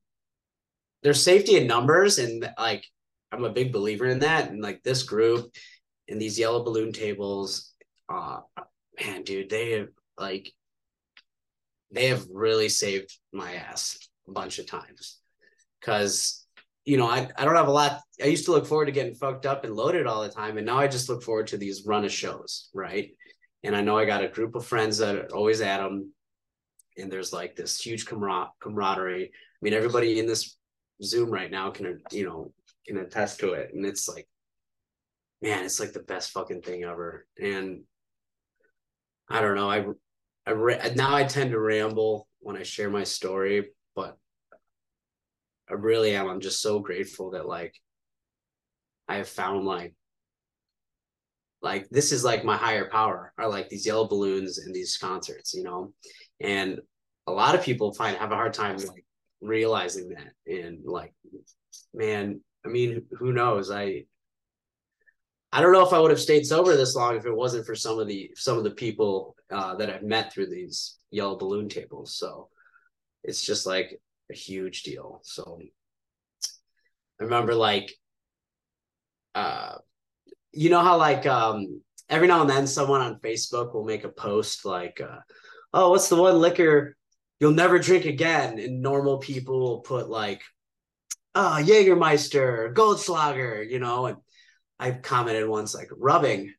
[1.03, 2.85] there's safety in numbers, and like
[3.31, 4.49] I'm a big believer in that.
[4.49, 5.51] And like this group
[6.07, 7.73] and these yellow balloon tables,
[8.09, 8.39] uh
[8.99, 9.85] man, dude, they
[10.17, 10.51] like
[11.91, 13.97] they have really saved my ass
[14.27, 15.19] a bunch of times.
[15.79, 16.45] Because
[16.85, 19.15] you know I, I don't have a lot i used to look forward to getting
[19.15, 21.85] fucked up and loaded all the time and now i just look forward to these
[21.85, 23.11] run of shows right?
[23.63, 26.13] And i know i got a group of friends that are always at them
[26.97, 29.31] and there's like this huge camar- camaraderie.
[29.31, 30.57] I mean everybody in this
[31.01, 32.51] zoom right now can you know
[32.85, 34.27] can attest to it and it's like
[35.43, 37.27] man, it's like the best fucking thing ever.
[37.39, 37.83] And
[39.29, 39.85] I don't know, I
[40.45, 44.17] I now I tend to ramble when I share my story, but
[45.69, 46.27] I really am.
[46.27, 47.75] I'm just so grateful that like
[49.07, 49.93] I have found like
[51.61, 55.53] like this is like my higher power are like these yellow balloons and these concerts,
[55.53, 55.93] you know.
[56.41, 56.79] And
[57.27, 59.05] a lot of people find have a hard time like
[59.41, 61.13] realizing that and like
[61.93, 63.71] man, I mean, who knows?
[63.71, 64.05] I
[65.53, 67.75] I don't know if I would have stayed sober this long if it wasn't for
[67.75, 71.69] some of the some of the people uh, that I've met through these yellow balloon
[71.69, 72.15] tables.
[72.15, 72.49] So
[73.23, 74.01] it's just like
[74.31, 75.21] a huge deal.
[75.23, 75.59] So
[77.21, 77.93] I remember like
[79.35, 79.75] uh
[80.53, 84.09] you know how like um every now and then someone on Facebook will make a
[84.09, 85.19] post like uh
[85.71, 86.97] oh what's the one liquor
[87.39, 90.41] you'll never drink again and normal people will put like
[91.35, 94.17] oh Jägermeister, Goldschlager, you know, and
[94.83, 96.53] I commented once like rubbing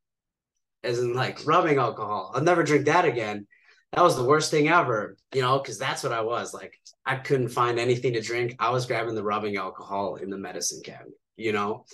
[0.82, 2.32] as in like rubbing alcohol.
[2.34, 3.46] I'll never drink that again.
[3.92, 6.72] That was the worst thing ever, you know, because that's what I was like.
[7.04, 8.56] I couldn't find anything to drink.
[8.58, 11.84] I was grabbing the rubbing alcohol in the medicine cabinet, you know.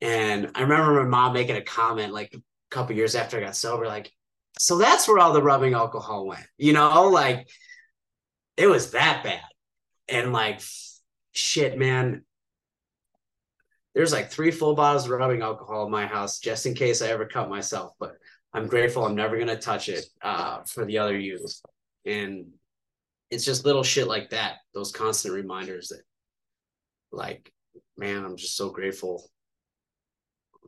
[0.00, 3.54] And I remember my mom making a comment like a couple years after I got
[3.54, 4.10] sober, like,
[4.58, 7.50] so that's where all the rubbing alcohol went, you know, like
[8.56, 9.42] it was that bad.
[10.08, 10.62] And like,
[11.32, 12.24] shit, man,
[13.96, 17.08] there's like three full bottles of rubbing alcohol in my house just in case I
[17.08, 17.94] ever cut myself.
[17.98, 18.12] But
[18.52, 21.62] I'm grateful I'm never gonna touch it uh, for the other use.
[22.04, 22.48] And
[23.30, 26.02] it's just little shit like that, those constant reminders that
[27.10, 27.50] like,
[27.96, 29.30] man, I'm just so grateful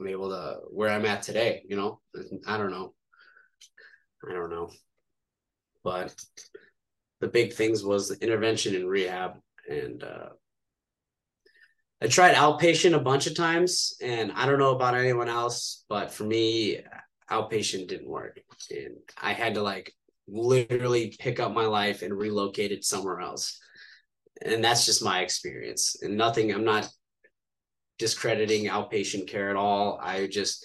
[0.01, 2.01] I'm able to where I'm at today, you know.
[2.47, 2.95] I don't know.
[4.27, 4.71] I don't know.
[5.85, 6.15] But
[7.21, 9.33] the big things was the intervention and rehab
[9.69, 10.29] and uh
[12.01, 16.13] I tried outpatient a bunch of times, and I don't know about anyone else, but
[16.13, 16.81] for me,
[17.31, 18.41] outpatient didn't work.
[18.71, 19.93] And I had to like
[20.29, 23.59] literally pick up my life and relocate it somewhere else.
[24.43, 25.97] And that's just my experience.
[26.01, 26.89] And nothing, I'm not
[27.99, 29.99] discrediting outpatient care at all.
[30.01, 30.65] I just,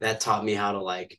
[0.00, 1.18] that taught me how to like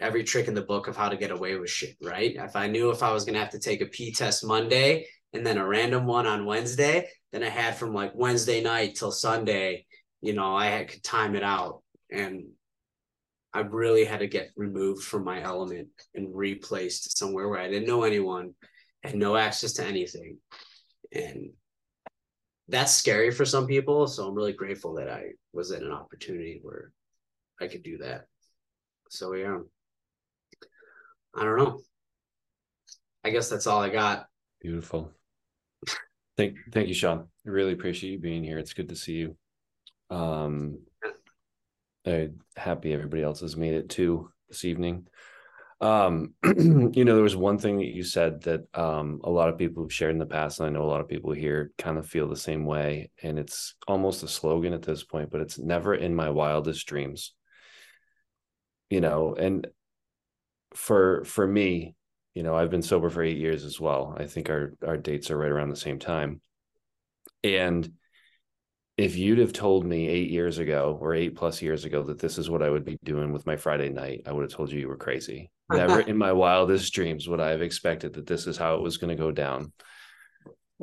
[0.00, 2.34] every trick in the book of how to get away with shit, right?
[2.34, 5.46] If I knew if I was to have to take a P test Monday and
[5.46, 9.86] then a random one on Wednesday, then I had from like Wednesday night till Sunday,
[10.20, 11.82] you know, I had could time it out.
[12.10, 12.46] And
[13.52, 17.88] I really had to get removed from my element and replaced somewhere where I didn't
[17.88, 18.54] know anyone,
[19.02, 20.38] had no access to anything.
[21.12, 21.50] And
[22.68, 24.06] that's scary for some people.
[24.06, 26.92] So I'm really grateful that I was in an opportunity where
[27.60, 28.26] I could do that.
[29.10, 29.58] So yeah.
[31.34, 31.80] I don't know.
[33.24, 34.26] I guess that's all I got.
[34.60, 35.12] Beautiful.
[36.36, 37.28] Thank, thank you, Sean.
[37.46, 38.58] I really appreciate you being here.
[38.58, 39.36] It's good to see you.
[40.10, 40.80] Um,
[42.06, 45.08] I'm happy everybody else has made it too this evening.
[45.80, 49.58] Um, you know, there was one thing that you said that um, a lot of
[49.58, 51.98] people have shared in the past, and I know a lot of people here kind
[51.98, 53.10] of feel the same way.
[53.22, 57.34] And it's almost a slogan at this point, but it's never in my wildest dreams.
[58.88, 59.66] You know, and
[60.74, 61.96] for for me,
[62.36, 64.14] you know, I've been sober for eight years as well.
[64.14, 66.42] I think our our dates are right around the same time.
[67.42, 67.90] And
[68.98, 72.36] if you'd have told me eight years ago or eight plus years ago that this
[72.36, 74.78] is what I would be doing with my Friday night, I would have told you
[74.78, 75.50] you were crazy.
[75.70, 78.98] Never in my wildest dreams would I have expected that this is how it was
[78.98, 79.72] going to go down.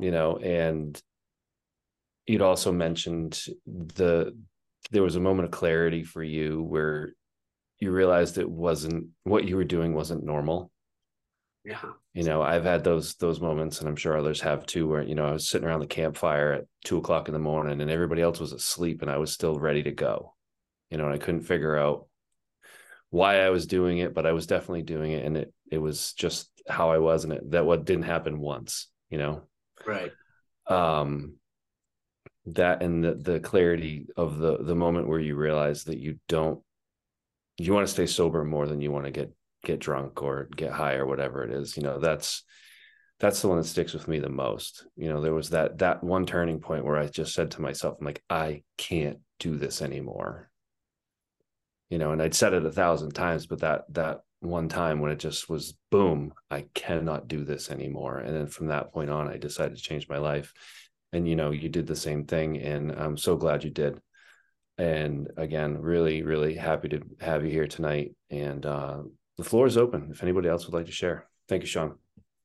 [0.01, 0.99] You know, and
[2.26, 4.36] you'd also mentioned the
[4.89, 7.14] there was a moment of clarity for you where
[7.78, 10.72] you realized it wasn't what you were doing wasn't normal
[11.66, 11.80] Yeah.
[12.14, 15.16] you know i've had those those moments and i'm sure others have too where you
[15.16, 18.22] know i was sitting around the campfire at two o'clock in the morning and everybody
[18.22, 20.34] else was asleep and i was still ready to go
[20.89, 22.07] you know and i couldn't figure out
[23.11, 26.11] why i was doing it but i was definitely doing it and it it was
[26.14, 29.43] just how i was and it that what didn't happen once you know
[29.86, 30.11] Right.
[30.68, 31.36] um
[32.47, 36.61] that and the the clarity of the the moment where you realize that you don't
[37.57, 39.32] you want to stay sober more than you want to get
[39.64, 42.43] get drunk or get high or whatever it is you know that's
[43.24, 44.86] that's the one that sticks with me the most.
[44.97, 47.95] You know there was that that one turning point where i just said to myself
[47.97, 50.49] i'm like i can't do this anymore.
[51.89, 55.11] You know and i'd said it a thousand times but that that one time when
[55.11, 58.18] it just was boom i cannot do this anymore.
[58.18, 60.53] And then from that point on i decided to change my life.
[61.14, 64.01] And you know you did the same thing and i'm so glad you did.
[64.78, 68.16] And again really really happy to have you here tonight.
[68.30, 69.03] And uh
[69.38, 71.96] the floor is open if anybody else would like to share thank you sean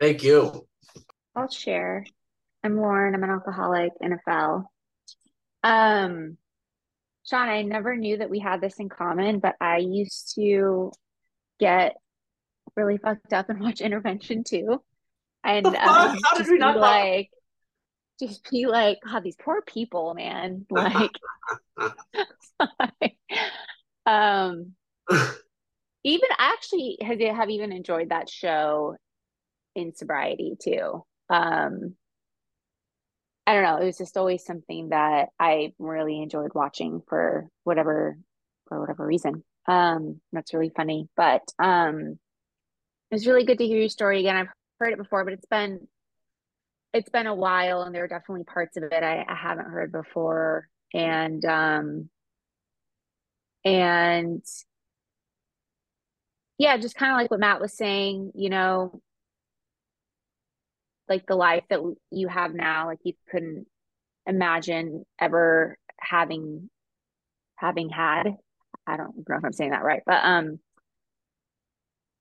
[0.00, 0.66] Thank you.
[1.34, 2.04] I'll share.
[2.62, 3.14] I'm Lauryn.
[3.14, 4.64] I'm an alcoholic NFL.
[5.64, 6.36] Um,
[7.28, 10.92] Sean, I never knew that we had this in common, but I used to
[11.58, 11.96] get
[12.76, 14.80] really fucked up and watch Intervention too.
[15.42, 17.30] And um, How did just we not talk- like,
[18.20, 20.64] just be like, God, these poor people, man.
[20.70, 21.10] Like,
[24.06, 24.74] um,
[26.04, 28.96] even actually have have even enjoyed that show
[29.74, 31.04] in sobriety too.
[31.30, 31.94] Um,
[33.46, 33.78] I don't know.
[33.78, 38.18] It was just always something that I really enjoyed watching for whatever
[38.68, 39.42] for whatever reason.
[39.66, 41.08] Um, that's really funny.
[41.16, 42.18] But um,
[43.10, 44.36] it was really good to hear your story again.
[44.36, 45.88] I've heard it before, but it's been
[46.92, 49.92] it's been a while, and there are definitely parts of it I, I haven't heard
[49.92, 50.68] before.
[50.92, 52.10] And um,
[53.64, 54.42] and
[56.58, 59.00] yeah, just kind of like what Matt was saying, you know,
[61.08, 61.80] like the life that
[62.10, 63.66] you have now, like you couldn't
[64.26, 66.70] imagine ever having
[67.56, 68.36] having had.
[68.86, 70.60] I don't know if I'm saying that right, but um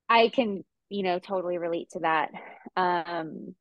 [0.10, 2.32] I can, you know, totally relate to that.
[2.76, 3.56] Um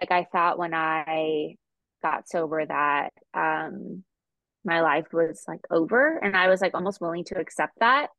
[0.00, 1.56] like I thought when I
[2.02, 4.04] got sober that um
[4.64, 8.10] my life was like over and I was like almost willing to accept that.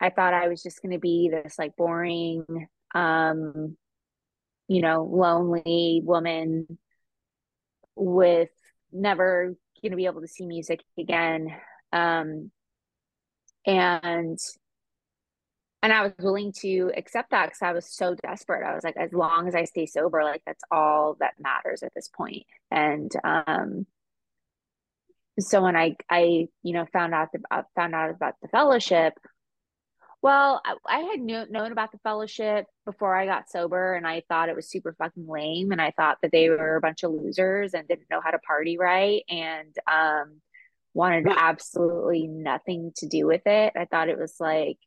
[0.00, 3.76] I thought I was just going to be this like boring um
[4.68, 6.78] you know, lonely woman
[7.96, 8.50] with
[8.92, 11.48] never going to be able to see music again.
[11.92, 12.50] Um,
[13.66, 14.38] and
[15.82, 18.66] and I was willing to accept that because I was so desperate.
[18.66, 21.92] I was like, as long as I stay sober, like that's all that matters at
[21.94, 22.44] this point.
[22.70, 23.86] And um,
[25.38, 27.40] so when I I you know found out the,
[27.74, 29.12] found out about the fellowship,
[30.24, 34.22] well, I, I had knew, known about the fellowship before I got sober, and I
[34.26, 37.12] thought it was super fucking lame, and I thought that they were a bunch of
[37.12, 40.40] losers and didn't know how to party right, and um,
[40.94, 43.74] wanted absolutely nothing to do with it.
[43.76, 44.78] I thought it was like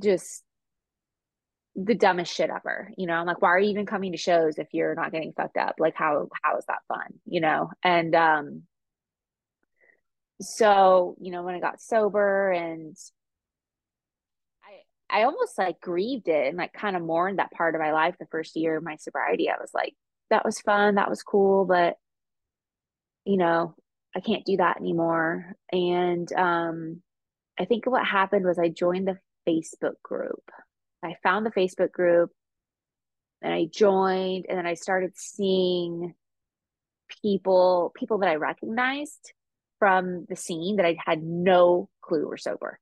[0.00, 0.44] just
[1.74, 2.92] the dumbest shit ever.
[2.96, 5.32] You know, I'm like, why are you even coming to shows if you're not getting
[5.32, 5.74] fucked up?
[5.80, 7.14] Like, how how is that fun?
[7.26, 8.62] You know, and um,
[10.40, 12.96] so you know, when I got sober and
[15.14, 18.16] I almost like grieved it and like kind of mourned that part of my life
[18.18, 19.48] the first year of my sobriety.
[19.48, 19.94] I was like,
[20.30, 21.94] that was fun, that was cool, but
[23.24, 23.76] you know,
[24.16, 25.54] I can't do that anymore.
[25.70, 27.00] And um
[27.58, 30.50] I think what happened was I joined the Facebook group.
[31.04, 32.30] I found the Facebook group
[33.40, 36.14] and I joined and then I started seeing
[37.22, 39.32] people people that I recognized
[39.78, 42.80] from the scene that I had no clue were sober.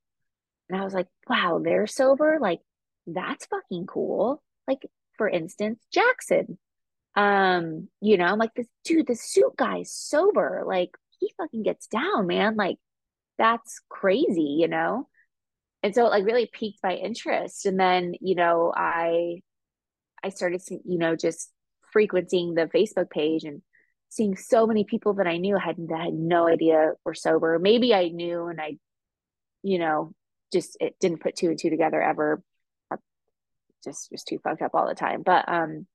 [0.72, 2.38] And I was like, wow, they're sober.
[2.40, 2.60] Like,
[3.06, 4.42] that's fucking cool.
[4.66, 4.86] Like,
[5.18, 6.58] for instance, Jackson.
[7.14, 10.64] Um, you know, I'm like, this dude, the suit guy's sober.
[10.66, 12.56] Like, he fucking gets down, man.
[12.56, 12.76] Like,
[13.38, 15.08] that's crazy, you know?
[15.82, 17.66] And so it like really piqued my interest.
[17.66, 19.42] And then, you know, I
[20.22, 21.50] I started you know, just
[21.92, 23.60] frequenting the Facebook page and
[24.08, 27.58] seeing so many people that I knew had that had no idea were sober.
[27.58, 28.78] Maybe I knew and I,
[29.62, 30.14] you know,
[30.52, 32.42] just it didn't put two and two together ever.
[33.84, 35.22] Just was too fucked up all the time.
[35.22, 35.86] But um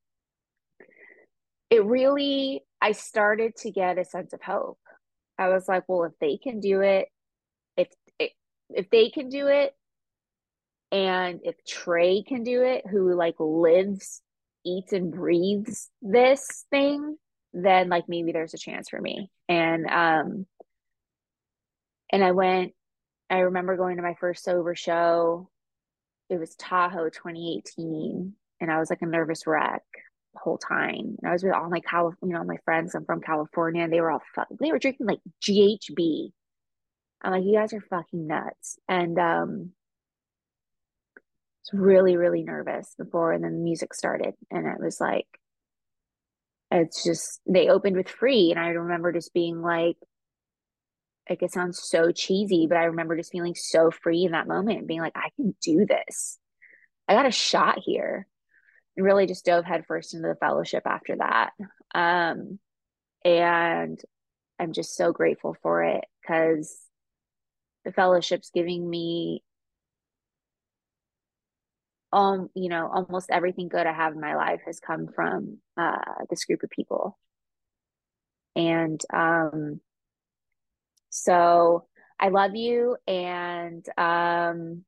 [1.70, 4.80] it really I started to get a sense of hope.
[5.38, 7.08] I was like, well, if they can do it,
[7.76, 7.88] if
[8.70, 9.74] if they can do it,
[10.92, 14.22] and if Trey can do it, who like lives,
[14.66, 17.18] eats, and breathes this thing,
[17.54, 19.30] then like maybe there's a chance for me.
[19.48, 20.46] And um
[22.12, 22.74] and I went
[23.30, 25.50] I remember going to my first sober show.
[26.30, 29.84] It was Tahoe 2018, and I was like a nervous wreck
[30.34, 31.18] the whole time.
[31.22, 32.96] And I was with all my Cal, you know, my friends.
[32.96, 34.58] I'm from California, and they were all fucking.
[34.60, 36.32] They were drinking like GHB.
[37.22, 38.78] I'm like, you guys are fucking nuts.
[38.88, 39.72] And um,
[41.18, 41.22] I
[41.74, 45.28] was really, really nervous before, and then the music started, and it was like,
[46.72, 49.98] it's just they opened with free, and I remember just being like,
[51.30, 54.88] like it sounds so cheesy, but I remember just feeling so free in that moment
[54.88, 56.38] being like, I can do this.
[57.08, 58.28] I got a shot here.
[58.96, 61.52] And really just dove headfirst into the fellowship after that.
[61.94, 62.60] Um,
[63.24, 64.00] and
[64.60, 66.76] I'm just so grateful for it because
[67.86, 69.44] the fellowship's giving me
[72.14, 75.98] um, you know, almost everything good I have in my life has come from uh
[76.30, 77.18] this group of people.
[78.56, 79.82] And um
[81.24, 81.86] so
[82.20, 84.84] I love you and um,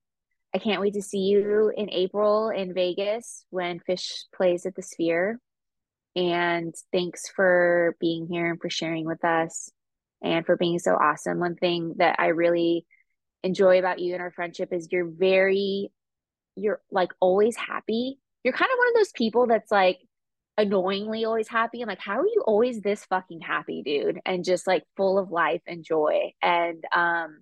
[0.53, 4.81] I can't wait to see you in April in Vegas when Phish plays at the
[4.83, 5.39] Sphere.
[6.15, 9.69] And thanks for being here and for sharing with us.
[10.21, 11.39] and for being so awesome.
[11.39, 12.85] One thing that I really
[13.43, 15.91] enjoy about you and our friendship is you're very,
[16.55, 18.19] you're like always happy.
[18.43, 19.99] You're kind of one of those people that's like
[20.59, 21.81] annoyingly always happy.
[21.81, 24.19] I'm like, how are you always this fucking happy, dude?
[24.25, 26.33] And just like full of life and joy.
[26.41, 27.39] And, um,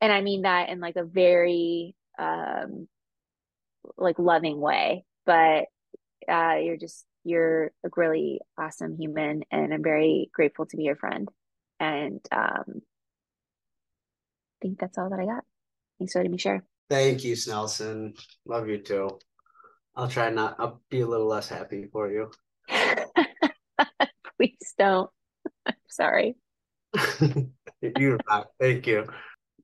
[0.00, 2.88] and I mean that in like a very, um,
[3.96, 5.66] like loving way, but,
[6.28, 10.96] uh, you're just, you're a really awesome human and I'm very grateful to be your
[10.96, 11.28] friend.
[11.78, 12.64] And, um,
[14.56, 15.44] I think that's all that I got.
[15.98, 16.64] Thanks for letting me share.
[16.88, 18.18] Thank you, Snelson.
[18.46, 19.18] Love you too.
[19.96, 20.56] I'll try not.
[20.58, 22.30] I'll be a little less happy for you.
[24.36, 25.08] Please don't.
[25.64, 26.36] I'm sorry.
[27.20, 28.48] you rock.
[28.60, 29.06] Thank you.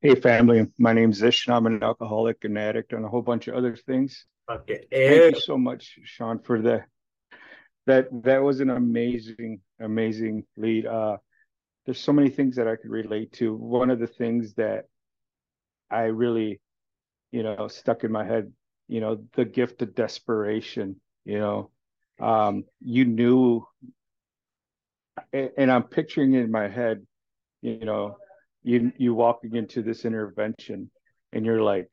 [0.00, 0.66] Hey, family.
[0.78, 3.76] My name's Ish, and I'm an alcoholic, an addict, and a whole bunch of other
[3.76, 4.24] things.
[4.50, 4.86] Okay.
[4.90, 6.82] Thank you so much, Sean, for the
[7.86, 10.86] that that was an amazing, amazing lead.
[10.86, 11.18] Uh,
[11.84, 13.54] there's so many things that I could relate to.
[13.54, 14.84] One of the things that
[15.90, 16.60] I really,
[17.32, 18.50] you know, stuck in my head,
[18.88, 21.00] you know, the gift of desperation.
[21.24, 21.70] You know,
[22.20, 23.66] um, you knew,
[25.32, 27.06] and I'm picturing in my head,
[27.60, 28.16] you know,
[28.62, 30.90] you you walking into this intervention,
[31.32, 31.88] and you're like,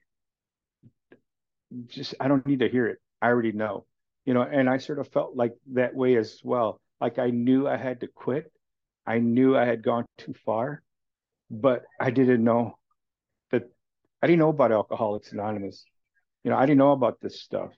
[1.88, 2.98] just I don't need to hear it.
[3.22, 3.86] I already know
[4.30, 7.68] you know and i sort of felt like that way as well like i knew
[7.68, 8.52] i had to quit
[9.08, 10.84] i knew i had gone too far
[11.50, 12.78] but i didn't know
[13.50, 13.64] that
[14.22, 15.84] i didn't know about alcoholics anonymous
[16.44, 17.72] you know i didn't know about this stuff.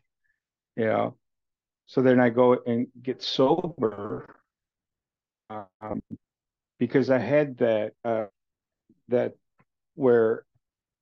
[0.76, 1.18] You know
[1.86, 4.36] so then i go and get sober
[5.50, 6.02] um,
[6.80, 8.26] because i had that uh,
[9.10, 9.34] that
[9.96, 10.46] where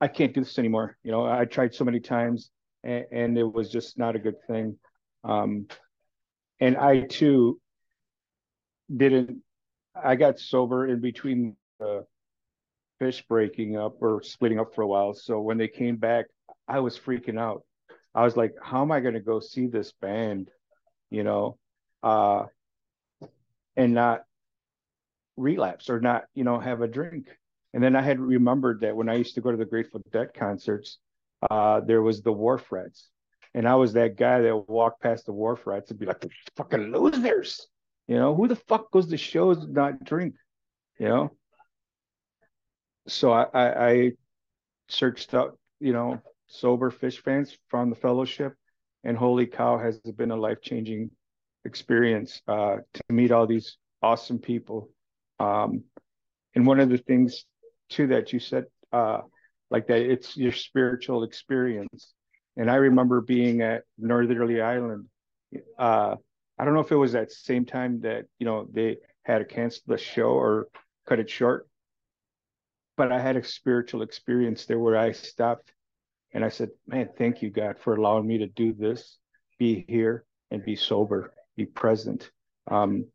[0.01, 0.97] i can't do this anymore.
[1.03, 2.51] You know i tried so many times
[2.83, 4.77] and, and it was just not a good thing.
[5.23, 5.67] Um,
[6.59, 7.59] and I too
[8.95, 9.41] didn't,
[9.95, 12.05] I got sober in between the
[13.01, 15.13] Phish breaking up or splitting up for a while.
[15.13, 16.25] So when they came back,
[16.69, 17.63] I was freaking out.
[18.13, 20.49] I was like, how am I going to go see this band,
[21.09, 21.57] you know,
[22.03, 22.45] uh,
[23.75, 24.21] and not
[25.35, 27.27] relapse or not, you know, have a drink.
[27.73, 30.33] And then I had remembered that when I used to go to the Grateful Dead
[30.33, 30.99] concerts,
[31.49, 33.09] uh, there was the Wharf Rats.
[33.53, 36.29] And I was that guy that walked past the wharf rats and be like, the
[36.55, 37.65] fucking losers.
[38.07, 40.35] You know, who the fuck goes to shows not drink?
[40.99, 41.31] You know?
[43.07, 44.11] So I, I, I
[44.87, 48.53] searched out, you know, sober Phish fans, found the fellowship,
[49.03, 51.11] and holy cow, has been a life changing
[51.63, 54.89] experience uh, to meet all these awesome people.
[55.39, 55.83] Um,
[56.55, 57.45] and one of the things
[57.89, 59.21] too that you said, uh,
[59.69, 62.13] like that, it's your spiritual experience.
[62.57, 65.05] And I remember being at Northerly Island.
[65.77, 66.15] Uh,
[66.57, 69.45] I don't know if it was that same time that you know they had to
[69.45, 70.67] cancel the show or
[71.07, 71.67] cut it short,
[72.97, 75.71] but I had a spiritual experience there where I stopped
[76.33, 79.17] and I said, "Man, thank you God for allowing me to do this,
[79.57, 82.31] be here, and be sober, be present."
[82.67, 83.05] Um,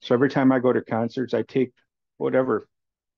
[0.00, 1.72] so every time I go to concerts, I take
[2.16, 2.68] whatever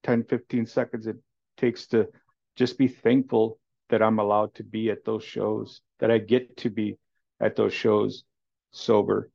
[0.03, 1.17] 10, 15 seconds it
[1.57, 2.09] takes to
[2.57, 3.59] just be thankful
[3.89, 6.99] that I'm allowed to be at those shows, that I get to be
[7.41, 8.25] at those shows
[8.73, 9.31] sober.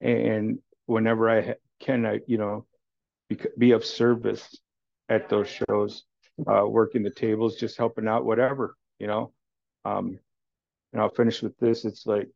[0.00, 2.66] And whenever I can, I, you know,
[3.58, 4.58] be, of service
[5.08, 6.04] at those shows,
[6.46, 9.32] uh, working the tables, just helping out, whatever, you know.
[9.84, 10.18] Um,
[10.92, 11.84] and I'll finish with this.
[11.84, 12.28] It's like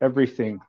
[0.00, 0.60] everything,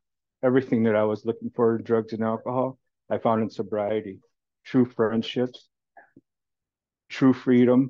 [0.44, 2.78] everything that I was looking for in drugs and alcohol,
[3.10, 4.20] I found in sobriety.
[4.64, 5.68] True friendships,
[7.10, 7.90] true freedom,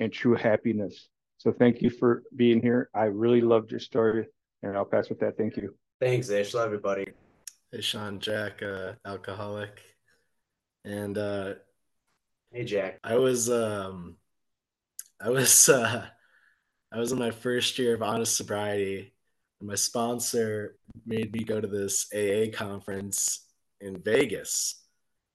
[0.00, 1.08] and true happiness.
[1.38, 2.90] So thank you for being here.
[2.94, 4.26] I really loved your story,
[4.62, 5.36] and I'll pass with that.
[5.36, 5.74] Thank you.
[6.00, 6.54] Thanks, Ish.
[6.54, 7.06] Love everybody.
[7.70, 9.80] Hey, Sean, Jack, uh, alcoholic,
[10.84, 11.54] and uh,
[12.50, 12.98] hey, Jack.
[13.04, 14.16] I was, um,
[15.20, 16.06] I was, uh,
[16.92, 19.12] I was in my first year of honest sobriety,
[19.60, 20.76] and my sponsor
[21.06, 23.46] made me go to this AA conference
[23.80, 24.82] in Vegas.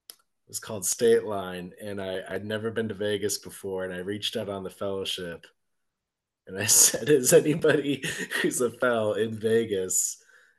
[0.10, 4.00] It was called State Line, and I, I'd never been to Vegas before, and I
[4.00, 5.46] reached out on the fellowship,
[6.48, 8.04] and I said, "Is anybody
[8.42, 10.18] who's a fell in Vegas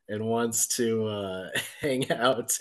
[0.08, 1.48] and wants to uh,
[1.80, 2.56] hang out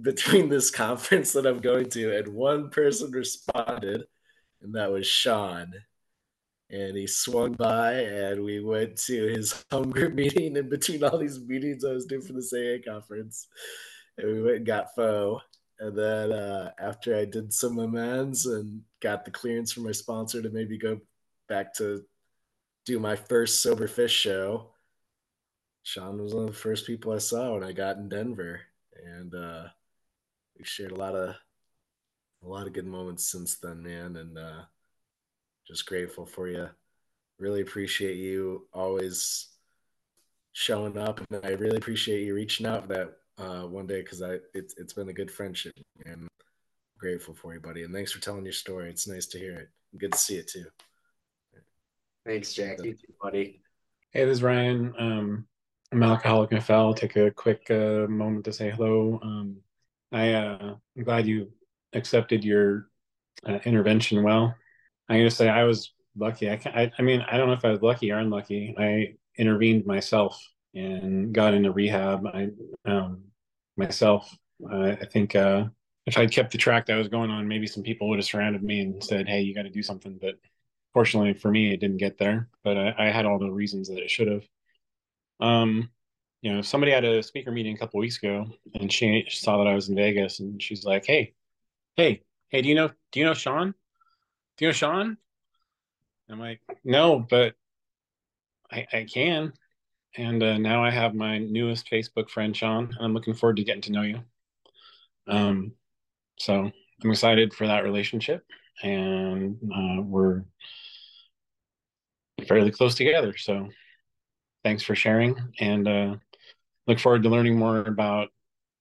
[0.00, 4.04] between this conference that I'm going to?" And one person responded,
[4.62, 5.74] and that was Sean.
[6.74, 10.56] And he swung by, and we went to his home group meeting.
[10.56, 13.46] In between all these meetings I was doing for the AA conference,
[14.18, 15.40] and we went and got pho.
[15.78, 20.42] And then uh, after I did some amends and got the clearance from my sponsor
[20.42, 21.00] to maybe go
[21.48, 22.04] back to
[22.86, 24.70] do my first sober Phish show,
[25.84, 28.62] Sean was one of the first people I saw when I got in Denver,
[29.04, 29.64] and uh,
[30.58, 31.36] we shared a lot of
[32.42, 34.62] a lot of good moments since then, man, and uh,
[35.66, 36.68] just grateful for you.
[37.38, 39.48] Really appreciate you always
[40.52, 44.38] showing up, and I really appreciate you reaching out that uh, one day because I
[44.54, 45.74] it's it's been a good friendship,
[46.06, 46.28] and
[46.98, 47.82] grateful for you, buddy.
[47.82, 48.88] And thanks for telling your story.
[48.88, 49.68] It's nice to hear it.
[49.98, 50.64] Good to see it too.
[52.24, 52.78] Thanks, Jack.
[52.82, 53.60] You too, buddy.
[54.12, 54.94] Hey, this is Ryan.
[54.98, 55.46] Um,
[55.92, 56.92] I'm Alcoholic FL.
[56.92, 59.18] Take a quick uh, moment to say hello.
[59.22, 59.56] Um,
[60.12, 61.50] I uh, I'm glad you
[61.92, 62.88] accepted your
[63.46, 64.54] uh, intervention well.
[65.08, 66.50] I'm gonna say I was lucky.
[66.50, 68.74] I, I I mean I don't know if I was lucky or unlucky.
[68.78, 70.40] I intervened myself
[70.74, 72.26] and got into rehab.
[72.26, 72.48] I
[72.84, 73.24] um,
[73.76, 74.36] myself.
[74.70, 75.66] I think uh,
[76.06, 78.26] if I'd kept the track that I was going on, maybe some people would have
[78.26, 80.38] surrounded me and said, "Hey, you got to do something." But
[80.92, 82.48] fortunately for me, it didn't get there.
[82.62, 84.44] But I, I had all the reasons that it should have.
[85.40, 85.90] Um,
[86.42, 89.66] you know, somebody had a speaker meeting a couple weeks ago, and she saw that
[89.66, 91.34] I was in Vegas, and she's like, "Hey,
[91.96, 93.74] hey, hey, do you know do you know Sean?
[94.56, 95.16] Do you know Sean?"
[96.28, 97.54] I'm like, "No, but
[98.70, 99.52] I, I can."
[100.16, 103.64] And uh, now I have my newest Facebook friend, Sean, and I'm looking forward to
[103.64, 104.20] getting to know you.
[105.26, 105.72] Um,
[106.38, 106.70] so
[107.02, 108.44] I'm excited for that relationship,
[108.82, 110.44] and uh, we're
[112.46, 113.36] fairly close together.
[113.36, 113.68] So
[114.62, 116.16] thanks for sharing, and uh,
[116.86, 118.28] look forward to learning more about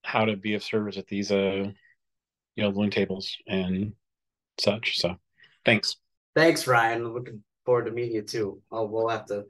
[0.04, 1.72] how to be of service at these uh,
[2.56, 3.94] you know balloon tables and
[4.60, 5.00] such.
[5.00, 5.18] So
[5.66, 5.98] thanks.
[6.36, 7.14] Thanks, Ryan.
[7.14, 8.62] Looking forward to meeting you too.
[8.72, 9.46] Oh, we'll have to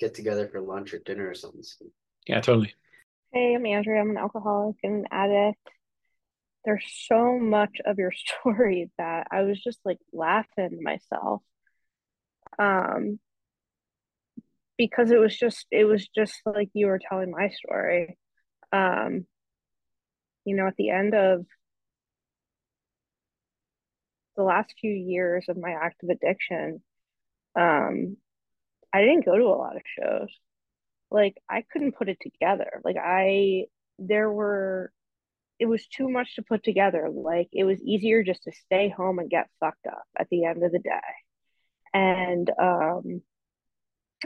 [0.00, 1.62] get together for lunch or dinner or something.
[1.62, 1.90] soon.
[2.26, 2.74] Yeah, totally.
[3.32, 4.00] Hey, I'm Andrea.
[4.00, 5.68] I'm an alcoholic and an addict.
[6.64, 11.42] There's so much of your story that I was just like laughing to myself.
[12.58, 13.20] Um,
[14.76, 18.16] because it was just it was just like you were telling my story.
[18.72, 19.26] Um,
[20.44, 21.44] you know, at the end of
[24.38, 26.80] the last few years of my active addiction,
[27.56, 28.16] um,
[28.94, 30.28] I didn't go to a lot of shows.
[31.10, 32.80] Like I couldn't put it together.
[32.84, 33.64] Like I
[33.98, 34.92] there were
[35.58, 37.08] it was too much to put together.
[37.12, 40.62] Like it was easier just to stay home and get fucked up at the end
[40.62, 41.00] of the day.
[41.92, 43.22] And um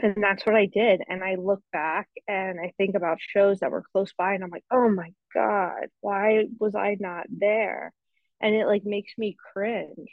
[0.01, 1.01] and that's what I did.
[1.07, 4.49] And I look back and I think about shows that were close by and I'm
[4.51, 7.93] like, oh my God, why was I not there?
[8.43, 10.09] And it like makes me cringe.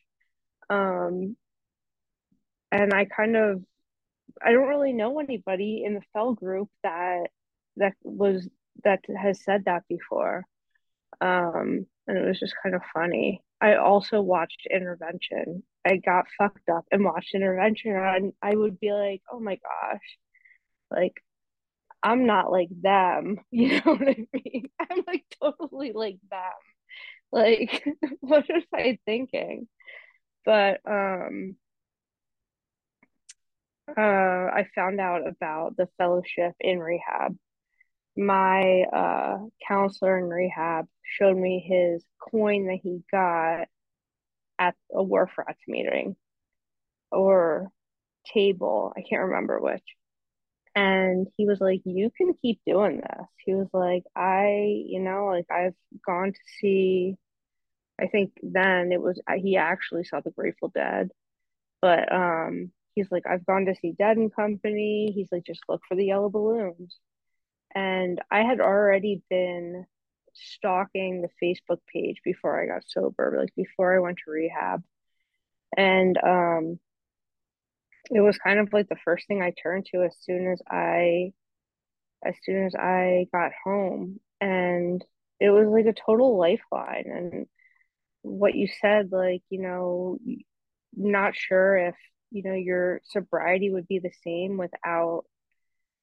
[0.70, 1.36] Um
[2.72, 3.62] and I kind of
[4.42, 7.26] I don't really know anybody in the fell group that
[7.76, 8.48] that was
[8.84, 10.44] that has said that before.
[11.20, 13.42] Um, and it was just kind of funny.
[13.60, 15.62] I also watched Intervention.
[15.86, 20.18] I got fucked up and watched Intervention, and I would be like, "Oh my gosh,
[20.90, 21.22] like
[22.02, 24.70] I'm not like them." You know what I mean?
[24.80, 26.69] I'm like totally like them.
[27.32, 27.84] Like,
[28.20, 29.68] what was I thinking?
[30.44, 31.56] But um,
[33.96, 37.36] uh, I found out about the fellowship in rehab.
[38.16, 43.68] My uh, counselor in rehab showed me his coin that he got
[44.58, 46.16] at a Wharf Rats meeting
[47.10, 47.70] or
[48.32, 48.92] table.
[48.96, 49.82] I can't remember which.
[50.80, 53.26] And he was like, You can keep doing this.
[53.44, 55.74] He was like, I, you know, like I've
[56.06, 57.16] gone to see,
[58.00, 61.10] I think then it was, he actually saw the Grateful Dead.
[61.82, 65.12] But um, he's like, I've gone to see Dead and Company.
[65.14, 66.98] He's like, just look for the yellow balloons.
[67.74, 69.84] And I had already been
[70.32, 74.82] stalking the Facebook page before I got sober, like before I went to rehab.
[75.76, 76.80] And um
[78.10, 81.32] it was kind of like the first thing I turned to as soon as I
[82.24, 84.20] as soon as I got home.
[84.40, 85.04] And
[85.40, 87.04] it was like a total lifeline.
[87.06, 87.46] And
[88.22, 90.18] what you said, like, you know,
[90.94, 91.94] not sure if,
[92.30, 95.24] you know, your sobriety would be the same without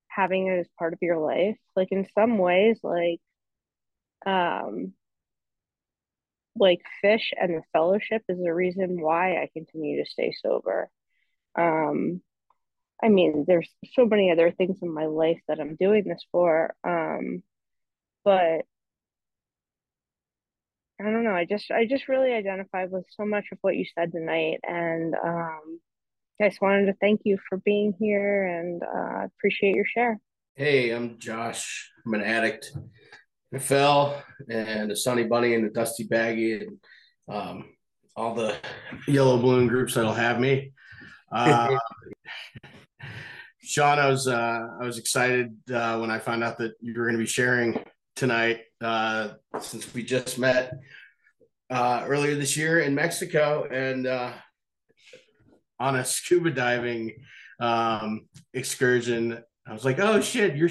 [0.07, 1.57] having it as part of your life.
[1.75, 3.19] Like in some ways, like
[4.25, 4.93] um
[6.59, 10.89] like Phish and the fellowship is the reason why I continue to stay sober.
[11.57, 12.21] Um
[13.03, 16.75] I mean, there's so many other things in my life that I'm doing this for.
[16.84, 17.43] Um
[18.23, 18.65] but
[20.99, 21.35] I don't know.
[21.35, 25.15] I just I just really identified with so much of what you said tonight and
[25.15, 25.79] um
[26.39, 30.19] I just wanted to thank you for being here and uh, appreciate your share.
[30.53, 31.91] Hey, I'm Josh.
[32.05, 32.71] I'm an addict.
[33.53, 36.77] I fell and a Sunny Bunny and a Dusty Baggy and
[37.27, 37.65] um,
[38.15, 38.55] all the
[39.07, 40.73] yellow balloon groups that'll have me.
[41.31, 41.77] Uh,
[43.61, 47.05] Sean, I was uh, I was excited uh, when I found out that you were
[47.05, 47.83] going to be sharing
[48.15, 48.61] tonight.
[48.79, 49.29] Uh,
[49.59, 50.73] since we just met
[51.69, 54.31] uh, earlier this year in Mexico and uh,
[55.79, 57.13] on a scuba diving
[57.59, 59.43] um, excursion.
[59.67, 60.69] I was like, "Oh shit, you're."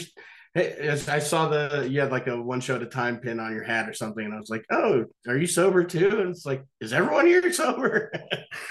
[0.57, 3.53] Hey, I saw the you had like a one show at a time pin on
[3.53, 6.47] your hat or something, and I was like, "Oh, are you sober too?" And it's
[6.47, 8.11] like, "Is everyone here sober?"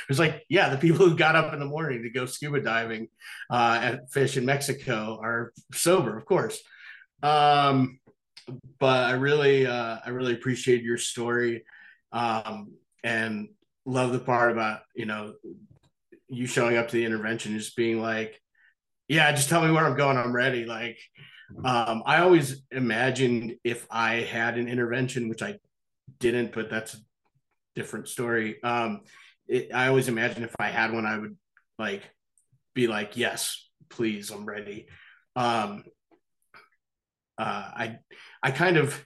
[0.09, 3.09] it's like, "Yeah, the people who got up in the morning to go scuba diving
[3.51, 6.59] uh, at Phish in Mexico are sober, of course."
[7.21, 7.99] Um,
[8.79, 11.65] but I really, uh, I really appreciate your story,
[12.11, 12.71] um,
[13.03, 13.49] and
[13.85, 15.35] love the part about you know
[16.29, 18.41] you showing up to the intervention, just being like,
[19.07, 20.17] "Yeah, just tell me where I'm going.
[20.17, 20.97] I'm ready." Like
[21.63, 25.59] um, I always imagined if I had an intervention, which I
[26.19, 26.97] didn't, but that's a
[27.75, 28.61] different story.
[28.63, 29.01] Um,
[29.47, 31.37] it, I always imagined if I had one, I would
[31.77, 32.03] like
[32.73, 34.87] be like, yes, please, I'm ready.
[35.35, 35.83] Um,
[37.37, 37.99] uh, I,
[38.41, 39.05] I kind of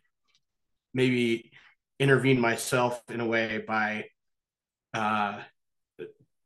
[0.94, 1.52] maybe
[2.00, 4.06] intervened myself in a way by
[4.94, 5.40] uh,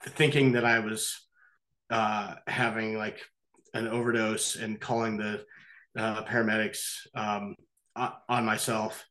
[0.02, 1.20] thinking that I was
[1.90, 3.22] uh, having like
[3.74, 5.46] an overdose and calling the
[5.98, 7.56] uh, paramedics um,
[7.96, 9.06] on myself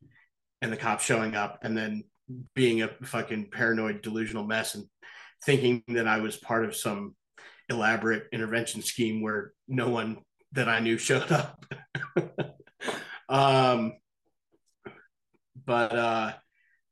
[0.61, 2.03] and the cops showing up and then
[2.55, 4.85] being a fucking paranoid delusional mess and
[5.45, 7.15] thinking that I was part of some
[7.69, 10.17] elaborate intervention scheme where no one
[10.53, 11.65] that I knew showed up.
[13.29, 13.93] um,
[15.65, 16.33] but uh,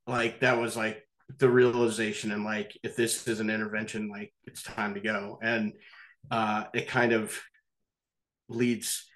[0.07, 1.03] like that was like
[1.37, 5.39] the realization and like if this is an intervention, like it's time to go.
[5.41, 5.73] And
[6.29, 7.37] uh, it kind of
[8.49, 9.09] leads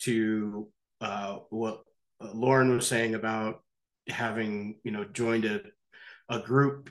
[0.00, 0.68] to
[1.00, 1.82] uh, what
[2.22, 3.62] Lauryn was saying about
[4.08, 5.60] having you know joined a
[6.28, 6.90] a group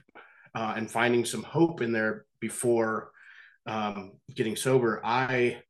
[0.56, 3.12] uh, and finding some hope in there before
[3.66, 5.02] um, getting sober.
[5.04, 5.62] I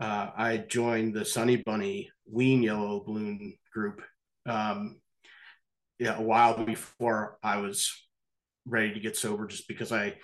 [0.00, 4.02] uh, I joined the Sunny Bunny Ween Yellow Balloon group
[4.46, 5.00] um,
[5.98, 7.92] yeah, a while before I was
[8.66, 10.16] ready to get sober, just because I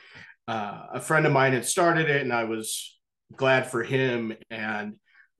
[0.48, 2.98] uh, a friend of mine had started it and I was
[3.34, 4.94] glad for him and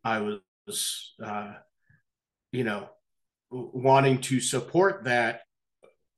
[0.05, 1.55] I was was, uh,
[2.53, 2.89] you know,
[3.51, 5.43] wanting to support that,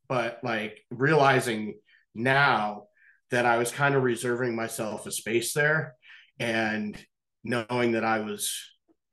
[0.08, 1.78] but like realizing
[2.14, 2.84] now
[3.30, 5.94] that I was kind of reserving myself a space there
[6.38, 6.96] and
[7.44, 8.54] knowing that I was,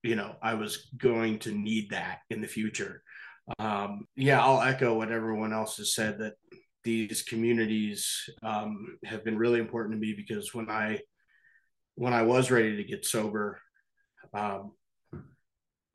[0.03, 3.03] you know, I was going to need that in the future.
[3.59, 6.33] Um, yeah, I'll echo what everyone else has said that
[6.83, 10.99] these communities um, have been really important to me because when I
[11.95, 13.59] when I was ready to get sober,
[14.33, 14.73] um,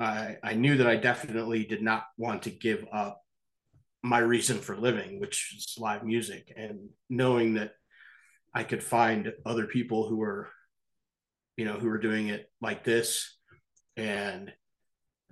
[0.01, 3.20] I, I knew that I definitely did not want to give up
[4.02, 7.72] my reason for living, which is live music, and knowing that
[8.55, 10.48] I could find other people who were,
[11.59, 13.36] you know, who were doing it like this,
[13.97, 14.51] and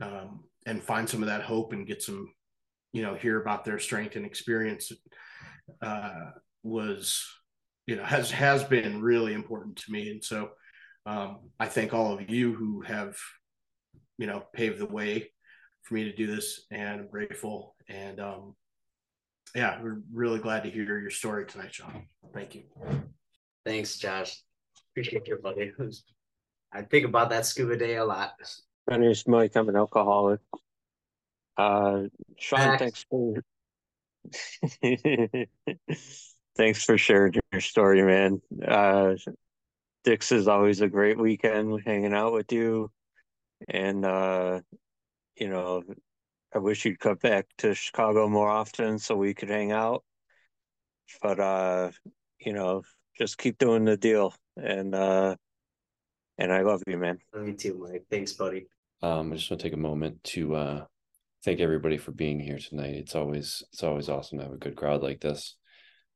[0.02, 2.30] um, and find some of that hope and get some,
[2.92, 4.92] you know, hear about their strength and experience
[5.80, 6.26] uh,
[6.62, 7.26] was,
[7.86, 10.50] you know, has has been really important to me, and so
[11.06, 13.16] um, I thank all of you who have
[14.18, 15.30] you know paved the way
[15.82, 17.74] for me to do this and I'm grateful.
[17.88, 18.54] And um
[19.54, 22.64] yeah we're really glad to hear your story tonight sean thank you.
[23.64, 24.42] Thanks josh.
[24.92, 25.72] Appreciate your buddy.
[26.70, 28.34] I think about that scuba day a lot.
[28.90, 30.40] My name's mike i'm an alcoholic.
[31.56, 32.02] Uh
[32.38, 32.78] sean Max.
[32.80, 33.42] thanks for
[36.56, 38.42] thanks for sharing your story man.
[38.66, 39.14] Uh
[40.04, 42.90] Dick's is always a great weekend hanging out with you
[43.66, 44.60] and uh,
[45.36, 45.82] you know,
[46.54, 50.04] I wish you'd come back to Chicago more often so we could hang out.
[51.22, 51.90] But uh,
[52.38, 52.82] you know,
[53.18, 55.36] just keep doing the deal, and uh,
[56.36, 57.18] and I love you, man.
[57.34, 58.04] Me too, Mike.
[58.10, 58.66] Thanks, buddy.
[59.02, 60.84] Um, I just want to take a moment to uh,
[61.44, 62.94] thank everybody for being here tonight.
[62.94, 65.56] It's always it's always awesome to have a good crowd like this.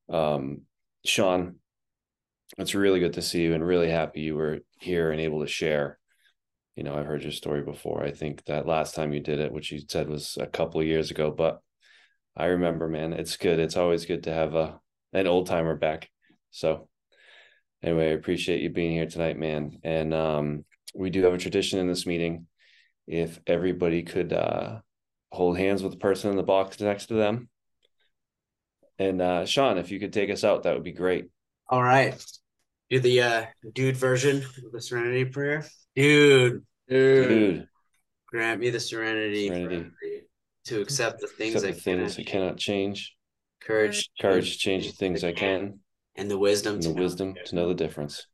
[0.09, 0.61] Um,
[1.05, 1.55] Sean,
[2.57, 5.47] it's really good to see you, and really happy you were here and able to
[5.47, 5.97] share
[6.75, 8.03] you know, I've heard your story before.
[8.03, 10.87] I think that last time you did it, which you said was a couple of
[10.87, 11.59] years ago, but
[12.35, 13.59] I remember, man, it's good.
[13.59, 14.79] It's always good to have a
[15.13, 16.09] an old timer back.
[16.49, 16.87] So
[17.83, 19.79] anyway, I appreciate you being here tonight, man.
[19.83, 22.47] And um, we do have a tradition in this meeting.
[23.05, 24.79] If everybody could uh,
[25.31, 27.49] hold hands with the person in the box next to them.
[28.97, 31.25] And uh, Sean, if you could take us out, that would be great.
[31.67, 32.23] All right.
[32.89, 35.65] Do the uh, dude version of the Serenity Prayer.
[35.95, 37.67] Dude, dude, dude.
[38.27, 39.91] grant me the serenity, serenity.
[40.65, 43.15] to accept the things accept the things I cannot change.
[43.61, 45.79] Courage, courage to change the things I can,
[46.15, 48.27] and the wisdom, and the wisdom to know the difference.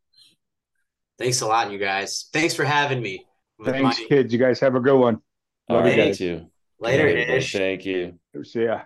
[1.17, 2.29] Thanks a lot, you guys.
[2.31, 3.25] Thanks for having me.
[3.63, 4.05] Thanks, my...
[4.07, 4.31] kids.
[4.31, 5.15] You guys have a good one.
[5.67, 6.47] Love All right, you guys.
[6.79, 7.51] Later, Ish.
[7.51, 8.17] Thank you.
[8.43, 8.81] See ya.